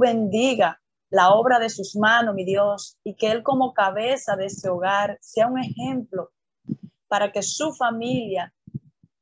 bendiga 0.00 0.80
la 1.10 1.30
obra 1.30 1.58
de 1.58 1.68
sus 1.68 1.94
manos, 1.96 2.34
mi 2.34 2.44
Dios, 2.44 2.96
y 3.04 3.14
que 3.14 3.30
Él 3.30 3.42
como 3.42 3.74
cabeza 3.74 4.36
de 4.36 4.46
ese 4.46 4.68
hogar 4.68 5.18
sea 5.20 5.46
un 5.46 5.58
ejemplo 5.58 6.30
para 7.08 7.32
que 7.32 7.42
su 7.42 7.72
familia 7.72 8.52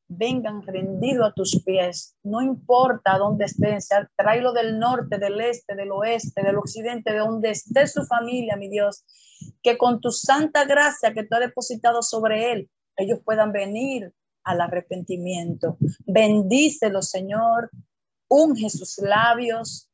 vengan 0.09 0.63
rendido 0.63 1.25
a 1.25 1.33
tus 1.33 1.63
pies, 1.65 2.17
no 2.23 2.41
importa 2.41 3.19
dónde 3.19 3.45
estén, 3.45 3.81
sea, 3.81 4.11
tráelo 4.17 4.53
del 4.53 4.79
norte, 4.79 5.19
del 5.19 5.41
este, 5.41 5.75
del 5.75 5.93
oeste, 5.93 6.43
del 6.43 6.57
occidente, 6.57 7.13
de 7.13 7.19
donde 7.19 7.51
esté 7.51 7.87
su 7.87 8.05
familia, 8.07 8.57
mi 8.57 8.69
Dios, 8.69 9.05
que 9.63 9.77
con 9.77 10.01
tu 10.01 10.11
santa 10.11 10.65
gracia 10.65 11.13
que 11.13 11.25
tú 11.25 11.35
has 11.35 11.41
depositado 11.41 12.03
sobre 12.03 12.53
él, 12.53 12.71
ellos 12.97 13.21
puedan 13.25 13.53
venir 13.53 14.13
al 14.45 14.63
arrepentimiento. 14.63 15.77
Bendícelo, 16.07 17.03
Señor, 17.03 17.71
unge 18.29 18.71
sus 18.71 18.99
labios 18.99 19.88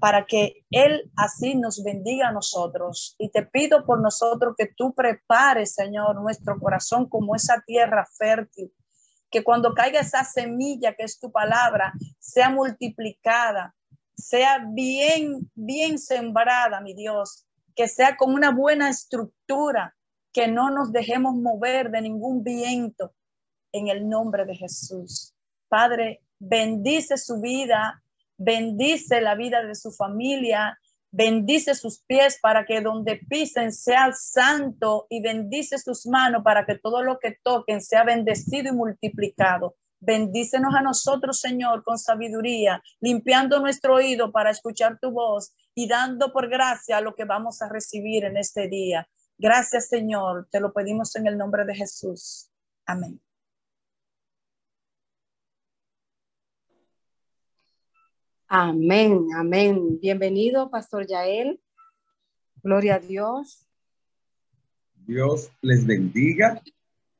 para 0.00 0.26
que 0.26 0.64
Él 0.70 1.10
así 1.16 1.54
nos 1.54 1.82
bendiga 1.82 2.28
a 2.28 2.32
nosotros. 2.32 3.16
Y 3.18 3.30
te 3.30 3.44
pido 3.44 3.84
por 3.84 4.00
nosotros 4.00 4.54
que 4.56 4.66
tú 4.76 4.94
prepares, 4.94 5.74
Señor, 5.74 6.20
nuestro 6.20 6.58
corazón 6.58 7.08
como 7.08 7.34
esa 7.34 7.62
tierra 7.66 8.06
fértil 8.18 8.72
que 9.30 9.44
cuando 9.44 9.74
caiga 9.74 10.00
esa 10.00 10.24
semilla 10.24 10.94
que 10.94 11.04
es 11.04 11.18
tu 11.18 11.30
palabra, 11.30 11.92
sea 12.18 12.50
multiplicada, 12.50 13.74
sea 14.16 14.64
bien, 14.72 15.50
bien 15.54 15.98
sembrada, 15.98 16.80
mi 16.80 16.94
Dios, 16.94 17.46
que 17.74 17.88
sea 17.88 18.16
con 18.16 18.34
una 18.34 18.50
buena 18.50 18.88
estructura, 18.88 19.94
que 20.32 20.48
no 20.48 20.70
nos 20.70 20.92
dejemos 20.92 21.34
mover 21.34 21.90
de 21.90 22.02
ningún 22.02 22.42
viento 22.42 23.14
en 23.72 23.88
el 23.88 24.08
nombre 24.08 24.44
de 24.44 24.56
Jesús. 24.56 25.34
Padre, 25.68 26.22
bendice 26.38 27.16
su 27.16 27.40
vida, 27.40 28.02
bendice 28.38 29.20
la 29.20 29.34
vida 29.34 29.62
de 29.62 29.74
su 29.74 29.92
familia, 29.92 30.78
Bendice 31.10 31.74
sus 31.74 32.02
pies 32.02 32.38
para 32.40 32.66
que 32.66 32.82
donde 32.82 33.16
pisen 33.16 33.72
sea 33.72 34.12
santo 34.12 35.06
y 35.08 35.22
bendice 35.22 35.78
sus 35.78 36.06
manos 36.06 36.42
para 36.44 36.66
que 36.66 36.76
todo 36.76 37.02
lo 37.02 37.18
que 37.18 37.38
toquen 37.42 37.80
sea 37.80 38.04
bendecido 38.04 38.68
y 38.68 38.76
multiplicado. 38.76 39.76
Bendícenos 40.00 40.74
a 40.74 40.82
nosotros, 40.82 41.40
Señor, 41.40 41.82
con 41.82 41.98
sabiduría, 41.98 42.82
limpiando 43.00 43.58
nuestro 43.58 43.94
oído 43.94 44.30
para 44.30 44.50
escuchar 44.50 44.98
tu 45.00 45.10
voz 45.10 45.54
y 45.74 45.88
dando 45.88 46.30
por 46.32 46.48
gracia 46.48 47.00
lo 47.00 47.14
que 47.14 47.24
vamos 47.24 47.62
a 47.62 47.70
recibir 47.70 48.24
en 48.24 48.36
este 48.36 48.68
día. 48.68 49.08
Gracias, 49.38 49.88
Señor. 49.88 50.46
Te 50.50 50.60
lo 50.60 50.72
pedimos 50.74 51.16
en 51.16 51.26
el 51.26 51.38
nombre 51.38 51.64
de 51.64 51.74
Jesús. 51.74 52.50
Amén. 52.84 53.18
Amén, 58.50 59.28
amén. 59.36 60.00
Bienvenido, 60.00 60.70
Pastor 60.70 61.06
Yael. 61.06 61.60
Gloria 62.62 62.94
a 62.94 62.98
Dios. 62.98 63.66
Dios 64.94 65.50
les 65.60 65.86
bendiga. 65.86 66.62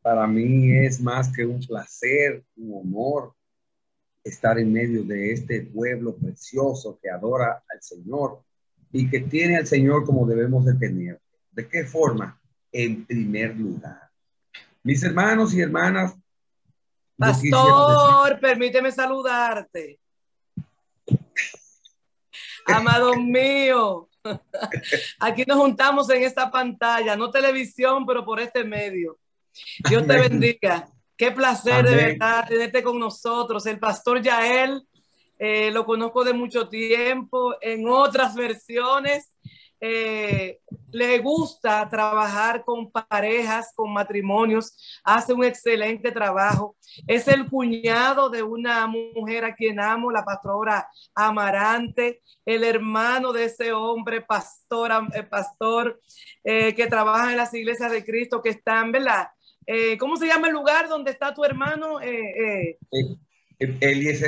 Para 0.00 0.26
mí 0.26 0.74
es 0.74 1.02
más 1.02 1.30
que 1.30 1.44
un 1.44 1.60
placer, 1.60 2.42
un 2.56 2.80
honor 2.80 3.34
estar 4.24 4.58
en 4.58 4.72
medio 4.72 5.04
de 5.04 5.32
este 5.32 5.66
pueblo 5.66 6.16
precioso 6.16 6.98
que 7.02 7.10
adora 7.10 7.62
al 7.68 7.82
Señor 7.82 8.42
y 8.90 9.10
que 9.10 9.20
tiene 9.20 9.58
al 9.58 9.66
Señor 9.66 10.06
como 10.06 10.26
debemos 10.26 10.64
de 10.64 10.76
tener. 10.76 11.20
¿De 11.52 11.68
qué 11.68 11.84
forma? 11.84 12.40
En 12.72 13.04
primer 13.04 13.54
lugar. 13.54 14.08
Mis 14.82 15.02
hermanos 15.02 15.52
y 15.52 15.60
hermanas. 15.60 16.14
Pastor, 17.18 18.40
permíteme 18.40 18.90
saludarte. 18.90 20.00
Amado 22.68 23.14
mío, 23.14 24.08
aquí 25.18 25.44
nos 25.46 25.58
juntamos 25.58 26.08
en 26.10 26.22
esta 26.22 26.50
pantalla, 26.50 27.16
no 27.16 27.30
televisión, 27.30 28.04
pero 28.06 28.24
por 28.24 28.40
este 28.40 28.64
medio. 28.64 29.18
Dios 29.88 30.06
te 30.06 30.18
bendiga. 30.18 30.88
Qué 31.16 31.32
placer 31.32 31.84
de 31.84 31.96
verdad 31.96 32.46
tenerte 32.46 32.82
con 32.82 32.98
nosotros. 32.98 33.66
El 33.66 33.78
pastor 33.78 34.22
Yael, 34.22 34.86
eh, 35.38 35.70
lo 35.72 35.84
conozco 35.84 36.22
de 36.24 36.32
mucho 36.32 36.68
tiempo, 36.68 37.56
en 37.60 37.88
otras 37.88 38.34
versiones 38.34 39.32
eh, 39.80 40.60
le 40.90 41.18
gusta 41.18 41.88
trabajar 41.88 42.64
con 42.64 42.90
parejas, 42.90 43.72
con 43.74 43.92
matrimonios, 43.92 45.00
hace 45.04 45.32
un 45.32 45.44
excelente 45.44 46.10
trabajo. 46.10 46.76
Es 47.06 47.28
el 47.28 47.48
cuñado 47.48 48.28
de 48.28 48.42
una 48.42 48.86
mujer 48.86 49.44
a 49.44 49.54
quien 49.54 49.78
amo, 49.78 50.10
la 50.10 50.24
pastora 50.24 50.88
Amarante, 51.14 52.22
el 52.44 52.64
hermano 52.64 53.32
de 53.32 53.44
ese 53.44 53.72
hombre, 53.72 54.22
pastor, 54.22 54.90
eh, 55.14 55.22
pastor 55.22 56.00
eh, 56.42 56.74
que 56.74 56.86
trabaja 56.86 57.30
en 57.30 57.36
las 57.36 57.54
iglesias 57.54 57.92
de 57.92 58.04
Cristo, 58.04 58.42
que 58.42 58.50
están, 58.50 58.90
¿verdad? 58.90 59.28
¿Cómo 59.98 60.16
se 60.16 60.26
llama 60.26 60.46
el 60.46 60.54
lugar 60.54 60.88
donde 60.88 61.10
está 61.10 61.34
tu 61.34 61.44
hermano? 61.44 62.00
Eliezer 62.00 62.78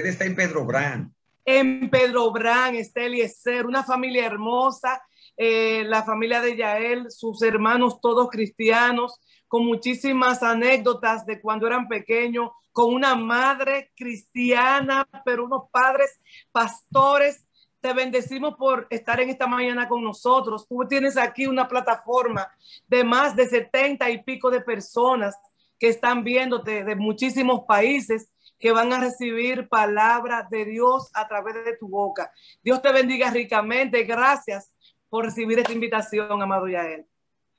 está 0.05 0.27
en 0.27 0.37
Pedro 0.37 0.67
Brán. 0.67 1.15
En 1.47 1.89
Pedro 1.89 2.31
Brán 2.31 2.75
está 2.75 3.05
Eliezer, 3.05 3.65
una 3.65 3.83
familia 3.83 4.27
hermosa 4.27 5.03
eh, 5.43 5.85
la 5.87 6.03
familia 6.03 6.43
de 6.43 6.55
Yael, 6.55 7.11
sus 7.11 7.41
hermanos 7.41 7.99
todos 8.03 8.29
cristianos, 8.29 9.19
con 9.49 9.65
muchísimas 9.65 10.43
anécdotas 10.43 11.25
de 11.25 11.41
cuando 11.41 11.67
eran 11.67 11.89
pequeños, 11.89 12.51
con 12.73 12.93
una 12.93 13.15
madre 13.15 13.91
cristiana, 13.97 15.09
pero 15.25 15.47
unos 15.47 15.71
padres 15.71 16.21
pastores. 16.53 17.47
Te 17.81 17.95
bendecimos 17.95 18.55
por 18.57 18.87
estar 18.91 19.19
en 19.19 19.31
esta 19.31 19.47
mañana 19.47 19.89
con 19.89 20.05
nosotros. 20.05 20.69
Tú 20.69 20.87
tienes 20.87 21.17
aquí 21.17 21.47
una 21.47 21.67
plataforma 21.67 22.47
de 22.87 23.03
más 23.03 23.35
de 23.35 23.49
setenta 23.49 24.11
y 24.11 24.23
pico 24.23 24.51
de 24.51 24.61
personas 24.61 25.35
que 25.79 25.89
están 25.89 26.23
viéndote 26.23 26.85
de 26.85 26.97
muchísimos 26.97 27.63
países 27.67 28.31
que 28.59 28.73
van 28.73 28.93
a 28.93 29.01
recibir 29.01 29.71
palabra 29.71 30.47
de 30.51 30.67
Dios 30.67 31.11
a 31.15 31.27
través 31.27 31.55
de 31.65 31.79
tu 31.79 31.89
boca. 31.89 32.31
Dios 32.63 32.83
te 32.83 32.93
bendiga 32.93 33.31
ricamente. 33.31 34.05
Gracias 34.05 34.71
por 35.11 35.25
recibir 35.25 35.59
esta 35.59 35.73
invitación, 35.73 36.41
amado 36.41 36.69
Yael. 36.69 37.05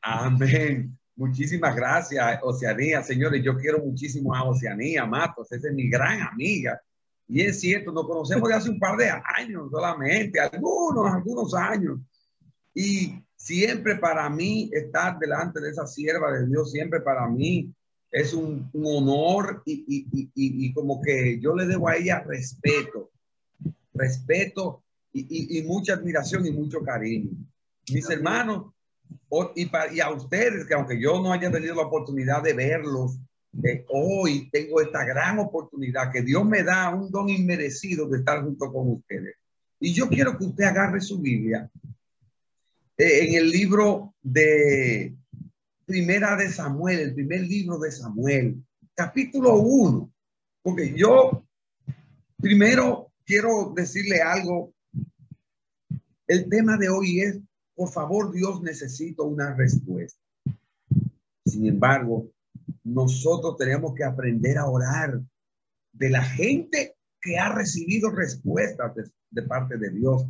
Amén. 0.02 0.98
Muchísimas 1.16 1.76
gracias, 1.76 2.40
Oceanía. 2.42 3.04
Señores, 3.04 3.44
yo 3.44 3.56
quiero 3.58 3.80
muchísimo 3.80 4.34
a 4.34 4.44
Oceanía 4.44 5.06
Matos, 5.06 5.52
esa 5.52 5.68
es 5.68 5.74
mi 5.74 5.90
gran 5.90 6.22
amiga. 6.22 6.82
Y 7.28 7.42
es 7.42 7.60
cierto, 7.60 7.92
nos 7.92 8.08
conocemos 8.08 8.50
de 8.50 8.56
hace 8.56 8.70
un 8.70 8.80
par 8.80 8.98
de 8.98 9.10
años 9.10 9.70
solamente, 9.70 10.40
algunos, 10.40 11.14
algunos 11.14 11.54
años. 11.54 12.00
Y 12.74 13.22
siempre 13.36 13.98
para 13.98 14.30
mí 14.30 14.70
estar 14.74 15.20
delante 15.20 15.60
de 15.60 15.70
esa 15.70 15.86
sierva 15.86 16.32
de 16.32 16.48
Dios, 16.48 16.72
siempre 16.72 17.02
para 17.02 17.28
mí 17.28 17.72
es 18.12 18.34
un, 18.34 18.70
honor 18.74 19.62
y, 19.66 19.86
y, 19.88 20.06
y, 20.12 20.30
y, 20.36 20.74
como 20.74 21.02
que 21.02 21.40
yo 21.40 21.56
le 21.56 21.66
debo 21.66 21.88
a 21.88 21.96
ella 21.96 22.24
respeto, 22.26 23.12
respeto 23.94 24.84
y, 25.14 25.64
mucha 25.64 25.94
admiración 25.94 26.46
y 26.46 26.52
mucho 26.52 26.82
cariño. 26.82 27.32
Mis 27.92 28.10
hermanos, 28.10 28.74
y, 29.56 29.70
y, 29.94 30.00
a 30.00 30.12
ustedes, 30.12 30.66
que 30.66 30.74
aunque 30.74 31.00
yo 31.00 31.22
no 31.22 31.34
haya 31.34 31.52
tenido 31.52 31.76
la 31.76 31.84
oportunidad 31.84 32.42
de 32.42 32.54
verlos, 32.54 33.20
eh, 33.64 33.86
hoy 33.90 34.50
tengo 34.50 34.82
esta 34.82 35.04
gran 35.04 35.40
oportunidad 35.40 36.12
que 36.12 36.22
Dios 36.22 36.46
me 36.46 36.64
da 36.64 36.94
un 36.96 37.12
don 37.12 37.30
inmerecido 37.30 38.08
de 38.08 38.20
estar 38.20 38.42
junto 38.44 38.72
con 38.72 38.92
ustedes. 38.92 39.36
Y 39.80 39.94
yo 39.94 40.08
quiero 40.08 40.38
que 40.38 40.46
usted 40.46 40.64
agarre 40.64 41.02
su 41.02 41.20
Biblia 41.20 41.70
eh, 42.98 43.28
en 43.28 43.36
el 43.36 43.50
libro 43.50 44.14
de 44.22 45.16
Primera 45.86 46.38
de 46.38 46.50
Samuel, 46.50 47.00
el 47.00 47.14
primer 47.14 47.42
libro 47.42 47.78
de 47.78 47.92
Samuel, 47.92 48.64
capítulo 48.96 49.56
1. 49.56 50.12
Porque 50.62 50.94
yo 50.96 51.44
primero 52.40 53.12
quiero 53.26 53.74
decirle 53.76 54.22
algo 54.22 54.74
el 56.32 56.48
tema 56.48 56.78
de 56.78 56.88
hoy 56.88 57.20
es, 57.20 57.40
por 57.76 57.92
favor, 57.92 58.32
Dios 58.32 58.62
necesito 58.62 59.26
una 59.26 59.54
respuesta. 59.54 60.18
Sin 61.46 61.66
embargo, 61.66 62.32
nosotros 62.86 63.58
tenemos 63.58 63.94
que 63.94 64.06
aprender 64.06 64.58
a 64.58 64.70
orar 64.70 65.20
de 65.92 66.10
la 66.10 66.24
gente 66.24 66.96
que 67.20 67.38
ha 67.38 67.54
recibido 67.54 68.12
respuestas 68.12 68.94
de, 69.30 69.42
parte 69.44 69.78
de 69.78 69.90
Dios 69.90 70.26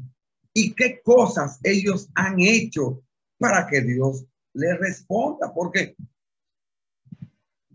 y 0.55 0.73
qué 0.73 1.01
cosas 1.03 1.59
ellos 1.61 2.09
han 2.15 2.39
hecho 2.39 3.03
para 3.37 3.67
que 3.67 3.81
Dios 3.81 4.25
les 4.53 4.79
responda. 4.79 5.53
Porque, 5.53 5.95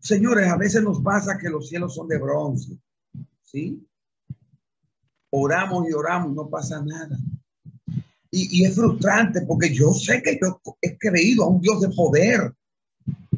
señores, 0.00 0.48
a 0.48 0.56
veces 0.56 0.82
nos 0.82 1.00
pasa 1.00 1.38
que 1.38 1.48
los 1.48 1.68
cielos 1.68 1.94
son 1.94 2.08
de 2.08 2.18
bronce. 2.18 2.76
¿Sí? 3.42 3.86
Oramos 5.30 5.88
y 5.88 5.92
oramos, 5.92 6.34
no 6.34 6.50
pasa 6.50 6.82
nada. 6.82 7.16
Y, 8.38 8.66
es 8.66 8.74
frustrante 8.74 9.40
porque 9.42 9.72
yo 9.72 9.94
sé 9.94 10.22
que 10.22 10.38
yo 10.40 10.60
he 10.82 10.98
creído 10.98 11.44
a 11.44 11.48
un 11.48 11.60
Dios 11.62 11.80
de 11.80 11.88
poder, 11.88 12.52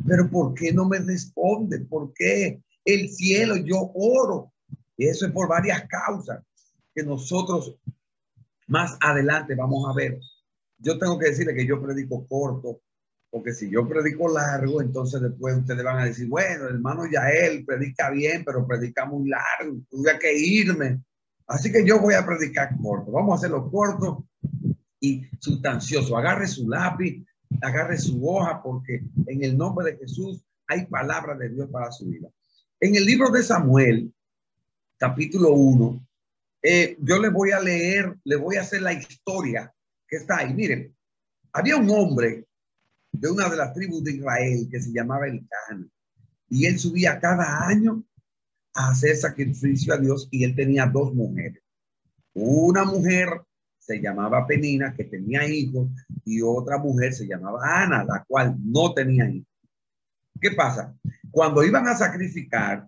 pero 0.05 0.29
¿por 0.29 0.55
qué 0.55 0.73
no 0.73 0.89
me 0.89 0.99
responde? 0.99 1.79
¿Por 1.81 2.13
qué 2.15 2.61
el 2.85 3.09
cielo 3.09 3.57
yo 3.59 3.93
oro? 3.95 4.53
Y 4.97 5.07
eso 5.07 5.27
es 5.27 5.33
por 5.33 5.49
varias 5.49 5.87
causas 5.87 6.43
que 6.93 7.05
nosotros 7.05 7.77
Más 8.67 8.99
adelante 9.01 9.55
vamos 9.55 9.89
a 9.89 9.95
ver. 9.95 10.19
Yo 10.79 10.99
tengo 10.99 11.17
que 11.17 11.31
decirle 11.31 11.55
que 11.55 11.67
yo 11.67 11.81
predico 11.81 12.27
corto, 12.27 12.81
porque 13.31 13.55
si 13.55 13.71
yo 13.71 13.89
predico 13.89 14.29
largo, 14.29 14.83
entonces 14.83 15.21
después 15.23 15.59
ustedes 15.59 15.85
van 15.85 16.01
a 16.01 16.07
decir, 16.07 16.29
bueno, 16.29 16.67
hermano 16.67 17.05
Yael 17.07 17.65
predica 17.65 18.11
bien, 18.11 18.45
pero 18.45 18.67
predica 18.67 19.07
muy 19.07 19.29
largo, 19.29 19.79
tuve 19.89 20.19
que 20.19 20.37
irme. 20.37 21.01
Así 21.47 21.71
que 21.71 21.87
yo 21.87 22.01
voy 22.01 22.15
a 22.15 22.27
predicar 22.27 22.77
corto. 22.83 23.13
Vamos 23.13 23.33
a 23.33 23.37
hacerlo 23.37 23.71
corto 23.71 24.28
y 25.01 25.23
sustancioso. 25.39 26.17
Agarre 26.17 26.47
su 26.47 26.69
lápiz, 26.69 27.25
agarre 27.61 27.99
su 27.99 28.27
hoja, 28.29 28.63
porque 28.63 29.03
en 29.27 29.45
el 29.45 29.57
nombre 29.57 29.93
de 29.93 29.99
Jesús 29.99 30.45
hay 30.67 30.87
palabra 30.87 31.35
de 31.37 31.49
Dios 31.49 31.69
para 31.71 31.91
su 31.91 32.07
vida. 32.07 32.29
En 32.81 32.95
el 32.95 33.05
libro 33.05 33.31
de 33.31 33.43
Samuel, 33.43 34.13
capítulo 34.97 35.53
1, 35.53 36.07
eh, 36.63 36.97
yo 37.01 37.19
le 37.19 37.29
voy 37.29 37.53
a 37.53 37.61
leer, 37.61 38.17
le 38.25 38.37
voy 38.37 38.57
a 38.57 38.63
hacer 38.63 38.83
la 38.83 38.93
historia 38.93 39.73
que 40.07 40.17
está 40.17 40.39
ahí. 40.39 40.55
Miren, 40.55 40.95
había 41.53 41.77
un 41.77 41.91
hombre 41.91 42.47
de 43.13 43.31
una 43.31 43.49
de 43.49 43.57
las 43.57 43.73
tribus 43.75 44.05
de 44.05 44.13
Israel 44.13 44.69
que 44.71 44.81
se 44.81 44.93
llamaba 44.93 45.27
el 45.27 45.47
Can, 45.49 45.91
y 46.51 46.67
él 46.67 46.79
subía 46.79 47.21
cada 47.21 47.67
año 47.67 48.05
a 48.75 48.91
hacer 48.91 49.17
sacrificio 49.17 49.93
a 49.93 49.99
Dios 49.99 50.29
y 50.31 50.45
él 50.45 50.55
tenía 50.55 50.87
dos 50.87 51.15
mujeres. 51.15 51.63
Una 52.35 52.85
mujer 52.85 53.29
se 53.89 54.03
llamaba 54.03 54.47
Penina, 54.47 54.95
que 54.95 55.05
tenía 55.05 55.49
hijos, 55.49 55.89
y 56.27 56.43
otra 56.43 56.77
mujer 56.77 57.15
se 57.15 57.27
llamaba 57.27 57.83
Ana, 57.83 58.05
la 58.05 58.23
cual 58.29 58.55
no 58.63 58.93
tenía 58.93 59.31
hijos. 59.31 59.49
¿Qué 60.39 60.51
pasa? 60.51 60.95
Cuando 61.31 61.65
iban 61.65 61.89
a 61.89 61.97
sacrificar, 61.97 62.87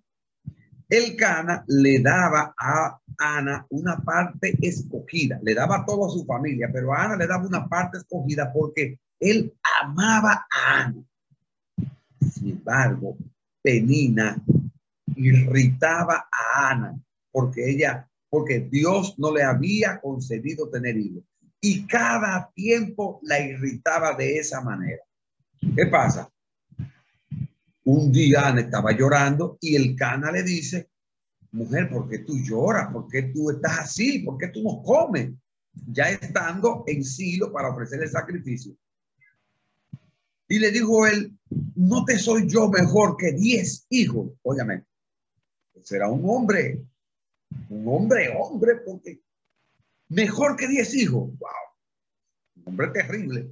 el 0.91 1.17
Cana 1.17 1.65
le 1.69 2.01
daba 2.01 2.55
a 2.55 3.01
Ana 3.17 3.67
una 3.71 3.97
parte 3.97 4.55
escogida, 4.61 5.41
le 5.43 5.55
daba 5.55 5.79
a 5.79 5.87
toda 5.87 6.11
su 6.11 6.27
familia, 6.27 6.69
pero 6.71 6.93
a 6.93 7.05
Ana 7.05 7.17
le 7.17 7.27
daba 7.27 7.47
una 7.47 7.67
parte 7.67 7.97
escogida 7.97 8.53
porque 8.53 8.99
él 9.19 9.55
amaba 9.83 10.47
a 10.51 10.83
Ana. 10.83 11.03
Sin 12.21 12.51
embargo, 12.51 13.17
Penina 13.63 14.37
irritaba 15.17 16.29
a 16.31 16.71
Ana 16.73 17.01
porque 17.33 17.71
ella, 17.71 18.07
porque 18.31 18.61
Dios 18.61 19.17
no 19.19 19.35
le 19.35 19.43
había 19.43 20.01
concedido 20.01 20.71
tener 20.71 20.97
hijos 20.97 21.25
y 21.61 21.87
cada 21.87 22.51
tiempo 22.55 23.21
la 23.23 23.39
irritaba 23.41 24.15
de 24.15 24.39
esa 24.39 24.63
manera. 24.63 25.03
¿Qué 25.61 25.87
pasa? 25.87 26.31
Un 27.85 28.13
día 28.13 28.55
estaba 28.57 28.93
llorando 28.93 29.59
y 29.61 29.77
el 29.77 29.95
Cana 29.95 30.33
le 30.33 30.43
dice, 30.43 30.89
mujer, 31.53 31.91
¿por 31.91 32.09
qué 32.09 32.21
tú 32.21 32.39
lloras? 32.39 32.91
¿Por 32.93 33.09
qué 33.09 33.25
tú 33.25 33.51
estás 33.51 33.81
así? 33.81 34.21
¿Por 34.21 34.39
qué 34.39 34.49
tú 34.49 34.63
no 34.63 34.83
comes? 34.83 35.33
Ya 35.73 36.11
estando 36.11 36.85
en 36.87 37.05
silo 37.05 37.53
para 37.53 37.71
ofrecer 37.71 38.03
el 38.03 38.09
sacrificio. 38.09 38.75
Y 40.49 40.59
le 40.59 40.71
dijo 40.71 41.07
él, 41.07 41.37
no 41.77 42.05
te 42.05 42.19
soy 42.19 42.49
yo 42.49 42.69
mejor 42.69 43.17
que 43.17 43.33
diez 43.33 43.87
hijos. 43.91 44.33
Óyame, 44.43 44.85
será 45.83 46.09
un 46.09 46.23
hombre, 46.25 46.83
un 47.69 47.89
hombre, 47.89 48.33
hombre, 48.37 48.77
porque 48.85 49.21
mejor 50.09 50.57
que 50.57 50.69
diez 50.69 50.95
hijos. 50.95 51.31
Wow, 51.39 51.51
un 52.57 52.63
hombre 52.67 52.89
terrible. 52.89 53.51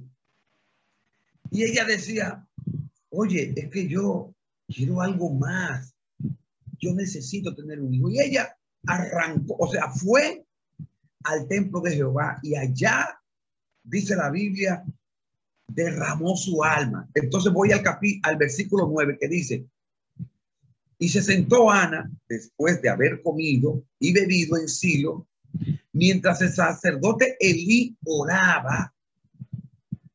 Y 1.51 1.63
ella 1.63 1.85
decía, 1.85 2.45
oye, 3.09 3.53
es 3.55 3.69
que 3.69 3.87
yo 3.87 4.33
quiero 4.67 5.01
algo 5.01 5.33
más. 5.33 5.95
Yo 6.77 6.93
necesito 6.93 7.55
tener 7.55 7.81
un 7.81 7.93
hijo. 7.93 8.09
Y 8.09 8.19
ella 8.19 8.55
arrancó, 8.85 9.55
o 9.59 9.67
sea, 9.67 9.89
fue 9.91 10.45
al 11.23 11.47
templo 11.47 11.81
de 11.81 11.95
Jehová 11.95 12.39
y 12.41 12.55
allá, 12.55 13.19
dice 13.83 14.15
la 14.15 14.29
Biblia, 14.29 14.85
derramó 15.67 16.35
su 16.35 16.63
alma. 16.63 17.09
Entonces 17.13 17.51
voy 17.51 17.71
al, 17.71 17.83
capi, 17.83 18.19
al 18.23 18.37
versículo 18.37 18.87
9 18.91 19.17
que 19.19 19.27
dice, 19.27 19.65
y 20.99 21.07
se 21.07 21.23
sentó 21.23 21.71
Ana 21.71 22.11
después 22.27 22.81
de 22.81 22.89
haber 22.89 23.21
comido 23.23 23.83
y 23.99 24.13
bebido 24.13 24.57
en 24.57 24.67
Silo, 24.67 25.27
mientras 25.93 26.41
el 26.41 26.51
sacerdote 26.51 27.37
Elí 27.39 27.97
oraba 28.05 28.93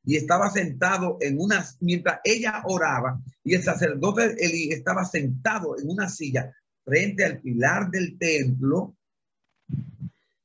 y 0.05 0.17
estaba 0.17 0.51
sentado 0.51 1.17
en 1.21 1.41
una, 1.41 1.67
mientras 1.81 2.21
ella 2.23 2.63
oraba 2.67 3.19
y 3.43 3.55
el 3.55 3.63
sacerdote 3.63 4.37
Eli 4.39 4.71
estaba 4.71 5.07
sentado 5.07 5.79
en 5.79 5.89
una 5.89 6.11
silla 6.11 6.55
frente 6.85 7.25
al 7.25 7.41
pilar 7.41 7.91
del 7.91 8.19
templo, 8.19 8.95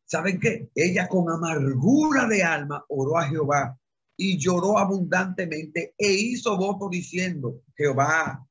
¿saben 0.06 0.40
qué? 0.40 0.70
Ella 0.74 1.10
con 1.10 1.30
amargura 1.30 2.26
de 2.28 2.44
alma 2.44 2.86
oró 2.88 3.18
a 3.18 3.28
Jehová 3.28 3.78
y 4.16 4.38
lloró 4.38 4.80
abundantemente 4.80 5.94
e 5.98 6.12
hizo 6.12 6.56
voto 6.56 6.88
diciendo, 6.90 7.62
Jehová 7.76 8.49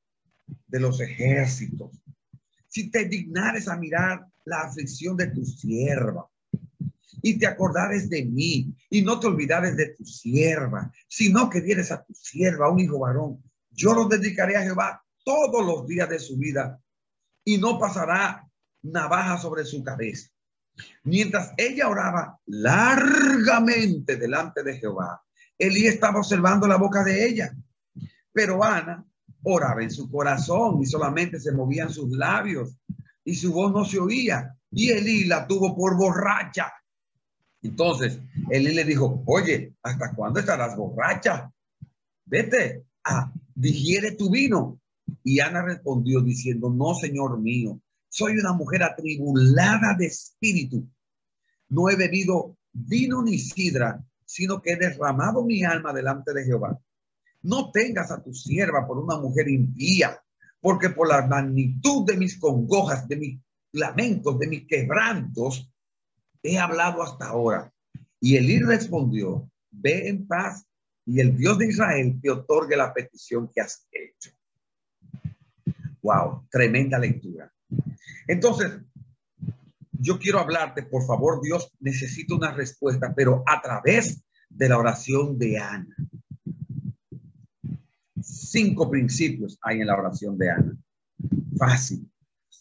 de 0.67 0.79
los 0.79 0.99
ejércitos, 1.01 1.91
si 2.67 2.91
te 2.91 3.05
dignares 3.05 3.67
a 3.67 3.77
mirar 3.77 4.25
la 4.45 4.61
aflicción 4.61 5.17
de 5.17 5.27
tu 5.27 5.45
sierva 5.45 6.27
y 7.21 7.37
te 7.37 7.47
acordares 7.47 8.09
de 8.09 8.25
mí 8.25 8.73
y 8.89 9.01
no 9.01 9.19
te 9.19 9.27
olvidares 9.27 9.75
de 9.75 9.95
tu 9.95 10.05
sierva, 10.05 10.91
sino 11.07 11.49
que 11.49 11.61
dieres 11.61 11.91
a 11.91 12.03
tu 12.03 12.13
sierva 12.13 12.71
un 12.71 12.79
hijo 12.79 12.99
varón. 12.99 13.43
Yo 13.71 13.93
lo 13.93 14.07
dedicaré 14.07 14.55
a 14.55 14.63
Jehová 14.63 15.03
todos 15.23 15.65
los 15.65 15.87
días 15.87 16.09
de 16.09 16.19
su 16.19 16.37
vida 16.37 16.79
y 17.43 17.57
no 17.57 17.79
pasará 17.79 18.47
navaja 18.83 19.37
sobre 19.37 19.65
su 19.65 19.83
cabeza. 19.83 20.29
Mientras 21.03 21.51
ella 21.57 21.89
oraba 21.89 22.39
largamente 22.45 24.15
delante 24.15 24.63
de 24.63 24.77
Jehová, 24.77 25.21
Elí 25.57 25.87
estaba 25.87 26.19
observando 26.19 26.67
la 26.67 26.77
boca 26.77 27.03
de 27.03 27.27
ella, 27.27 27.53
pero 28.31 28.63
Ana 28.63 29.05
oraba 29.43 29.83
en 29.83 29.91
su 29.91 30.09
corazón 30.09 30.81
y 30.81 30.85
solamente 30.85 31.39
se 31.39 31.51
movían 31.51 31.89
sus 31.89 32.09
labios 32.11 32.75
y 33.23 33.35
su 33.35 33.53
voz 33.53 33.71
no 33.71 33.85
se 33.85 33.99
oía. 33.99 34.55
Y 34.71 34.89
Elí 34.89 35.25
la 35.25 35.47
tuvo 35.47 35.75
por 35.75 35.97
borracha 35.97 36.71
entonces, 37.61 38.19
él 38.49 38.63
le 38.63 38.83
dijo, 38.85 39.21
oye, 39.25 39.75
¿hasta 39.83 40.13
cuándo 40.15 40.39
estarás 40.39 40.77
borracha? 40.77 41.51
Vete, 42.25 42.85
a, 43.03 43.33
digiere 43.53 44.11
tu 44.11 44.29
vino. 44.29 44.79
Y 45.23 45.39
Ana 45.39 45.63
respondió 45.63 46.21
diciendo, 46.21 46.69
no, 46.69 46.93
Señor 46.95 47.39
mío, 47.39 47.81
soy 48.07 48.37
una 48.37 48.53
mujer 48.53 48.83
atribulada 48.83 49.95
de 49.97 50.05
espíritu. 50.05 50.87
No 51.67 51.89
he 51.89 51.95
bebido 51.95 52.57
vino 52.71 53.21
ni 53.21 53.37
sidra, 53.37 54.03
sino 54.25 54.61
que 54.61 54.71
he 54.71 54.77
derramado 54.77 55.43
mi 55.43 55.63
alma 55.63 55.91
delante 55.91 56.33
de 56.33 56.45
Jehová. 56.45 56.79
No 57.41 57.71
tengas 57.71 58.11
a 58.11 58.21
tu 58.21 58.33
sierva 58.33 58.85
por 58.87 58.97
una 58.97 59.17
mujer 59.17 59.47
impía, 59.47 60.21
porque 60.59 60.89
por 60.89 61.07
la 61.07 61.25
magnitud 61.25 62.05
de 62.05 62.17
mis 62.17 62.37
congojas, 62.37 63.07
de 63.07 63.15
mis 63.15 63.39
lamentos, 63.71 64.37
de 64.39 64.47
mis 64.47 64.67
quebrantos, 64.67 65.71
he 66.43 66.57
hablado 66.57 67.03
hasta 67.03 67.27
ahora. 67.27 67.71
Y 68.19 68.35
Elí 68.35 68.59
respondió, 68.59 69.49
ve 69.71 70.09
en 70.09 70.27
paz 70.27 70.65
y 71.05 71.19
el 71.19 71.35
Dios 71.35 71.57
de 71.57 71.67
Israel 71.67 72.19
te 72.21 72.29
otorgue 72.29 72.75
la 72.75 72.93
petición 72.93 73.49
que 73.53 73.61
has 73.61 73.87
hecho. 73.91 74.31
Wow, 76.01 76.47
tremenda 76.49 76.99
lectura. 76.99 77.51
Entonces, 78.27 78.79
yo 79.91 80.17
quiero 80.19 80.39
hablarte, 80.39 80.83
por 80.83 81.05
favor, 81.05 81.41
Dios, 81.41 81.73
necesito 81.79 82.35
una 82.35 82.51
respuesta, 82.51 83.13
pero 83.15 83.43
a 83.45 83.61
través 83.61 84.23
de 84.49 84.69
la 84.69 84.77
oración 84.77 85.37
de 85.37 85.57
Ana. 85.57 85.95
Cinco 88.49 88.89
principios 88.89 89.57
hay 89.61 89.81
en 89.81 89.87
la 89.87 89.97
oración 89.97 90.37
de 90.37 90.49
Ana. 90.49 90.77
Fácil 91.57 92.09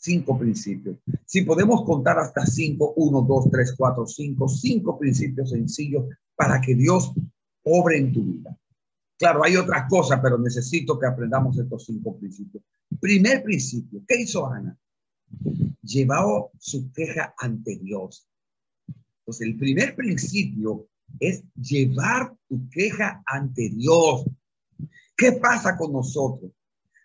cinco 0.00 0.38
principios. 0.38 0.96
Si 1.26 1.42
podemos 1.42 1.84
contar 1.84 2.18
hasta 2.18 2.46
cinco, 2.46 2.94
uno, 2.96 3.22
dos, 3.22 3.50
tres, 3.50 3.74
cuatro, 3.76 4.06
cinco, 4.06 4.48
cinco 4.48 4.98
principios 4.98 5.50
sencillos 5.50 6.04
para 6.34 6.60
que 6.60 6.74
Dios 6.74 7.12
obre 7.64 7.98
en 7.98 8.12
tu 8.12 8.24
vida. 8.24 8.56
Claro, 9.18 9.44
hay 9.44 9.56
otras 9.56 9.88
cosas, 9.88 10.20
pero 10.22 10.38
necesito 10.38 10.98
que 10.98 11.06
aprendamos 11.06 11.58
estos 11.58 11.84
cinco 11.84 12.16
principios. 12.16 12.62
Primer 13.00 13.42
principio, 13.42 14.02
¿qué 14.06 14.22
hizo 14.22 14.46
Ana? 14.46 14.78
Llevó 15.82 16.52
su 16.58 16.92
queja 16.92 17.34
ante 17.36 17.76
Dios. 17.76 18.28
Entonces, 19.20 19.46
el 19.46 19.56
primer 19.56 19.96
principio 19.96 20.86
es 21.18 21.42
llevar 21.56 22.34
tu 22.48 22.68
queja 22.70 23.22
ante 23.26 23.68
Dios. 23.70 24.24
¿Qué 25.18 25.32
pasa 25.32 25.76
con 25.76 25.92
nosotros? 25.92 26.52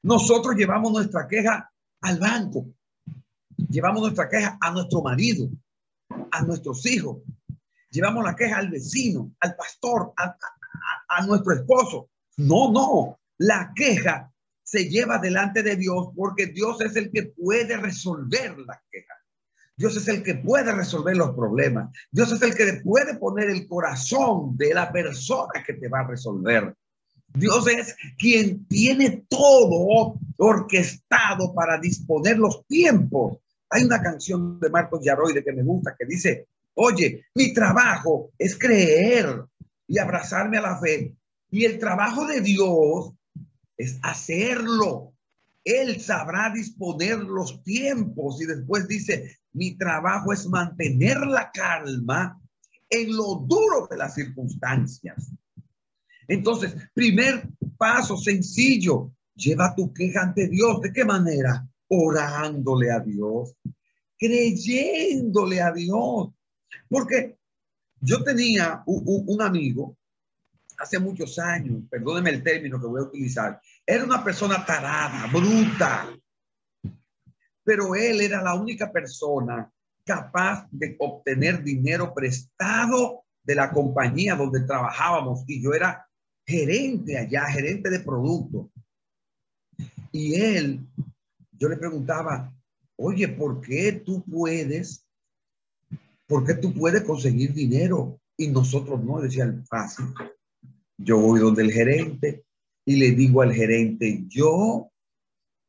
Nosotros 0.04 0.56
llevamos 0.56 0.92
nuestra 0.92 1.28
queja 1.28 1.74
al 2.02 2.20
banco, 2.20 2.68
Llevamos 3.70 4.02
nuestra 4.02 4.30
queja 4.30 4.58
a 4.62 4.72
nuestro 4.72 5.02
marido, 5.02 5.50
a 6.32 6.42
nuestros 6.44 6.86
hijos. 6.86 7.24
Llevamos 7.90 8.24
la 8.24 8.36
queja 8.36 8.58
al 8.58 8.70
vecino, 8.70 9.32
al 9.40 9.56
pastor, 9.56 10.14
a, 10.18 11.26
nuestro 11.26 11.54
esposo. 11.54 12.10
No, 12.38 12.72
no. 12.72 13.20
La 13.38 13.72
queja 13.76 14.32
se 14.62 14.90
lleva 14.90 15.18
delante 15.18 15.64
de 15.64 15.76
Dios 15.76 16.10
porque 16.16 16.48
Dios 16.48 16.82
es 16.82 16.96
el 16.96 17.12
que 17.12 17.34
puede 17.36 17.78
resolver 17.78 18.58
la 18.60 18.82
queja. 18.92 19.14
Dios 19.76 19.98
es 19.98 20.08
el 20.08 20.22
que 20.22 20.36
puede 20.36 20.72
resolver 20.72 21.18
los 21.18 21.32
problemas. 21.32 21.92
Dios 22.12 22.32
es 22.32 22.42
el 22.44 22.56
que 22.56 22.82
puede 22.84 23.18
poner 23.18 23.50
el 23.50 23.68
corazón 23.68 24.56
de 24.56 24.74
la 24.74 24.92
persona 24.92 25.64
que 25.66 25.74
te 25.74 25.88
va 25.88 26.02
a 26.02 26.08
resolver. 26.08 26.76
Dios 27.34 27.68
es 27.68 27.96
quien 28.18 28.66
tiene 28.68 29.26
todo 29.28 30.20
orquestado 30.38 31.54
para 31.54 31.80
disponer 31.80 32.38
los 32.38 32.66
tiempos. 32.68 33.40
Hay 33.70 33.84
una 33.84 34.02
canción 34.02 34.60
de 34.60 34.70
Marcos 34.70 35.04
Yaroide 35.04 35.44
que 35.44 35.54
me 35.54 35.64
gusta 35.64 35.96
que 35.98 36.06
dice, 36.06 36.48
oye, 36.76 37.26
mi 37.34 37.54
trabajo 37.54 38.32
es 38.38 38.58
creer 38.58 39.46
y 39.88 39.98
abrazarme 39.98 40.58
a 40.58 40.62
la 40.62 40.80
fe. 40.80 41.16
Y 41.50 41.66
el 41.66 41.80
trabajo 41.80 42.28
de 42.28 42.42
Dios 42.42 43.14
es 43.78 44.00
hacerlo. 44.04 45.14
Él 45.64 46.02
sabrá 46.02 46.52
disponer 46.54 47.18
los 47.20 47.64
tiempos 47.64 48.42
y 48.42 48.46
después 48.46 48.88
dice, 48.88 49.38
mi 49.54 49.76
trabajo 49.76 50.34
es 50.34 50.48
mantener 50.48 51.20
la 51.26 51.52
calma 51.52 52.40
en 52.90 53.16
lo 53.16 53.36
duro 53.36 53.88
de 53.90 53.98
las 53.98 54.14
circunstancias. 54.14 55.32
Entonces, 56.28 56.76
primer 56.94 57.48
paso 57.78 58.18
sencillo, 58.18 59.12
lleva 59.36 59.76
tu 59.76 59.94
queja 59.94 60.22
ante 60.22 60.48
Dios. 60.48 60.82
¿De 60.82 60.92
qué 60.92 61.06
manera? 61.06 61.68
Orándole 61.88 62.92
a 62.92 63.00
Dios, 63.00 63.56
creyéndole 64.18 65.62
a 65.62 65.72
Dios. 65.72 66.30
Porque 66.90 67.38
yo 68.00 68.24
tenía 68.24 68.84
un, 68.86 69.42
amigo 69.42 69.98
hace 70.78 71.00
muchos 71.00 71.40
años, 71.40 71.84
perdóneme 71.90 72.32
el 72.32 72.44
término 72.44 72.80
que 72.80 72.88
voy 72.88 73.02
a 73.02 73.06
utilizar, 73.06 73.62
era 73.86 74.04
una 74.04 74.24
persona 74.24 74.66
tarada, 74.66 75.28
bruta, 75.32 76.10
pero 77.64 77.96
él 77.96 78.20
era 78.22 78.42
la 78.42 78.56
única 78.56 78.92
persona 78.92 79.72
capaz 80.04 80.68
de 80.72 80.98
obtener 81.00 81.64
dinero 81.64 82.14
prestado 82.14 83.24
de 83.42 83.56
la 83.56 83.72
compañía 83.72 84.36
donde 84.36 84.62
trabajábamos 84.62 85.46
y 85.48 85.64
yo 85.64 85.74
era 85.74 86.06
gerente 86.46 87.18
allá, 87.18 87.46
gerente 87.46 87.90
de 87.90 88.00
producto. 88.00 88.72
Y 90.12 90.36
él, 90.36 90.86
yo 91.52 91.70
le 91.70 91.78
preguntaba, 91.78 92.54
oye, 92.96 93.28
¿por 93.28 93.62
qué 93.62 93.94
tú 93.94 94.24
puedes, 94.24 95.06
por 96.28 96.46
qué 96.46 96.54
tú 96.54 96.74
puedes 96.74 97.04
conseguir 97.04 97.54
dinero 97.54 98.20
y 98.38 98.48
nosotros 98.48 99.04
no? 99.04 99.22
Decía 99.22 99.52
fácil. 99.68 100.06
Yo 100.98 101.20
voy 101.20 101.40
donde 101.40 101.64
el 101.64 101.72
gerente 101.72 102.46
y 102.86 102.98
le 102.98 103.12
digo 103.12 103.42
al 103.42 103.54
gerente, 103.54 104.24
yo 104.28 104.92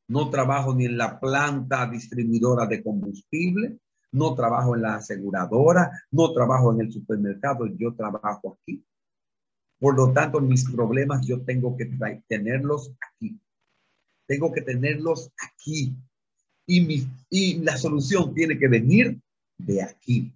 no 0.08 0.30
trabajo 0.30 0.74
ni 0.74 0.84
en 0.86 0.98
la 0.98 1.18
planta 1.18 1.86
distribuidora 1.86 2.66
de 2.66 2.82
combustible, 2.82 3.78
no 4.12 4.34
trabajo 4.34 4.74
en 4.74 4.82
la 4.82 4.96
aseguradora, 4.96 5.90
no 6.10 6.32
trabajo 6.32 6.72
en 6.72 6.82
el 6.82 6.92
supermercado, 6.92 7.66
yo 7.66 7.94
trabajo 7.94 8.58
aquí. 8.60 8.84
Por 9.84 9.96
lo 9.96 10.14
tanto, 10.14 10.40
mis 10.40 10.64
problemas 10.64 11.26
yo 11.26 11.42
tengo 11.42 11.76
que 11.76 11.84
tenerlos 12.26 12.90
aquí. 13.06 13.38
Tengo 14.26 14.50
que 14.50 14.62
tenerlos 14.62 15.30
aquí. 15.36 15.94
Y, 16.66 16.80
mi, 16.80 17.06
y 17.28 17.58
la 17.58 17.76
solución 17.76 18.32
tiene 18.32 18.58
que 18.58 18.66
venir 18.66 19.20
de 19.58 19.82
aquí. 19.82 20.32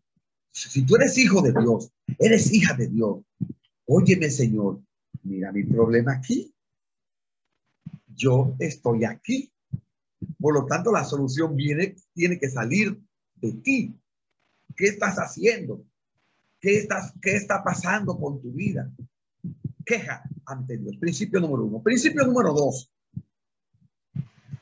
Si 0.52 0.85
tú 0.85 0.97
eres 0.97 1.17
hijo 1.17 1.40
de 1.40 1.52
Dios, 1.59 1.90
eres 2.19 2.52
hija 2.52 2.75
de 2.75 2.88
Dios, 2.88 3.21
óyeme 3.87 4.28
Señor, 4.28 4.83
mira 5.23 5.50
mi 5.50 5.62
problema 5.62 6.12
aquí. 6.12 6.52
Yo 8.14 8.55
estoy 8.59 9.07
aquí. 9.07 9.50
Por 10.38 10.52
lo 10.52 10.67
tanto, 10.67 10.93
la 10.93 11.05
solución 11.05 11.57
viene, 11.57 11.97
tiene 12.12 12.38
que 12.38 12.50
salir 12.50 13.00
de 13.37 13.52
ti. 13.52 13.95
¿Qué 14.76 14.88
estás 14.88 15.17
haciendo? 15.17 15.87
¿Qué, 16.61 16.76
estás, 16.81 17.14
¿Qué 17.23 17.35
está 17.35 17.64
pasando 17.64 18.14
con 18.19 18.43
tu 18.43 18.52
vida? 18.52 18.93
Queja 19.88 20.23
ante 20.45 20.76
Dios. 20.76 20.99
Principio 20.99 21.40
número 21.40 21.64
uno. 21.64 21.83
Principio 21.83 22.23
número 22.23 22.52
dos. 22.52 22.92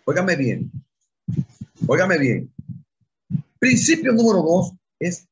Óigame 0.04 0.36
bien. 0.36 0.70
Óigame 1.88 2.16
bien. 2.16 2.54
Principio 3.58 4.12
número 4.12 4.40
dos 4.40 4.72
es 5.00 5.28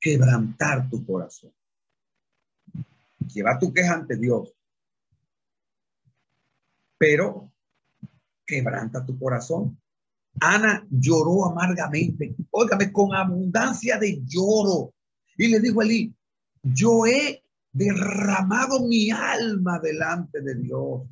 quebrantar 0.00 0.90
tu 0.90 1.06
corazón. 1.06 1.52
Lleva 3.32 3.56
tu 3.56 3.72
queja 3.72 3.94
ante 3.94 4.16
Dios. 4.16 4.52
Pero 6.98 7.52
quebranta 8.44 9.06
tu 9.06 9.16
corazón. 9.16 9.80
Ana 10.40 10.84
lloró 10.90 11.46
amargamente, 11.46 12.34
óigame, 12.50 12.90
con 12.90 13.14
abundancia 13.14 13.96
de 13.96 14.24
lloro. 14.26 14.92
Y 15.38 15.46
le 15.46 15.60
dijo 15.60 15.80
a 15.80 15.84
Eli, 15.84 16.12
yo 16.64 17.06
he 17.06 17.45
derramado 17.76 18.86
mi 18.86 19.10
alma 19.10 19.78
delante 19.78 20.40
de 20.40 20.54
Dios. 20.54 21.02